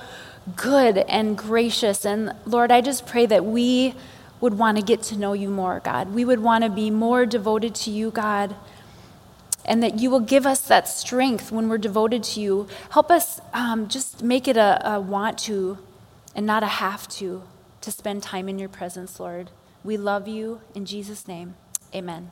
good 0.54 0.98
and 0.98 1.36
gracious. 1.36 2.04
And 2.04 2.32
Lord, 2.46 2.70
I 2.70 2.80
just 2.80 3.06
pray 3.06 3.26
that 3.26 3.44
we 3.44 3.94
would 4.40 4.54
want 4.54 4.78
to 4.78 4.84
get 4.84 5.02
to 5.02 5.16
know 5.16 5.32
you 5.32 5.48
more, 5.48 5.80
God. 5.80 6.14
We 6.14 6.24
would 6.24 6.38
want 6.38 6.62
to 6.62 6.70
be 6.70 6.90
more 6.90 7.26
devoted 7.26 7.74
to 7.74 7.90
you, 7.90 8.12
God. 8.12 8.54
And 9.68 9.82
that 9.84 10.00
you 10.00 10.10
will 10.10 10.20
give 10.20 10.46
us 10.46 10.60
that 10.66 10.88
strength 10.88 11.52
when 11.52 11.68
we're 11.68 11.78
devoted 11.78 12.24
to 12.24 12.40
you. 12.40 12.66
Help 12.90 13.10
us 13.10 13.40
um, 13.52 13.86
just 13.86 14.22
make 14.22 14.48
it 14.48 14.56
a, 14.56 14.94
a 14.94 15.00
want 15.00 15.38
to 15.40 15.78
and 16.34 16.46
not 16.46 16.64
a 16.64 16.66
have 16.66 17.06
to 17.08 17.42
to 17.82 17.92
spend 17.92 18.22
time 18.22 18.48
in 18.48 18.58
your 18.58 18.68
presence, 18.68 19.20
Lord. 19.20 19.50
We 19.84 19.96
love 19.96 20.26
you. 20.26 20.60
In 20.74 20.84
Jesus' 20.84 21.28
name, 21.28 21.54
amen. 21.94 22.30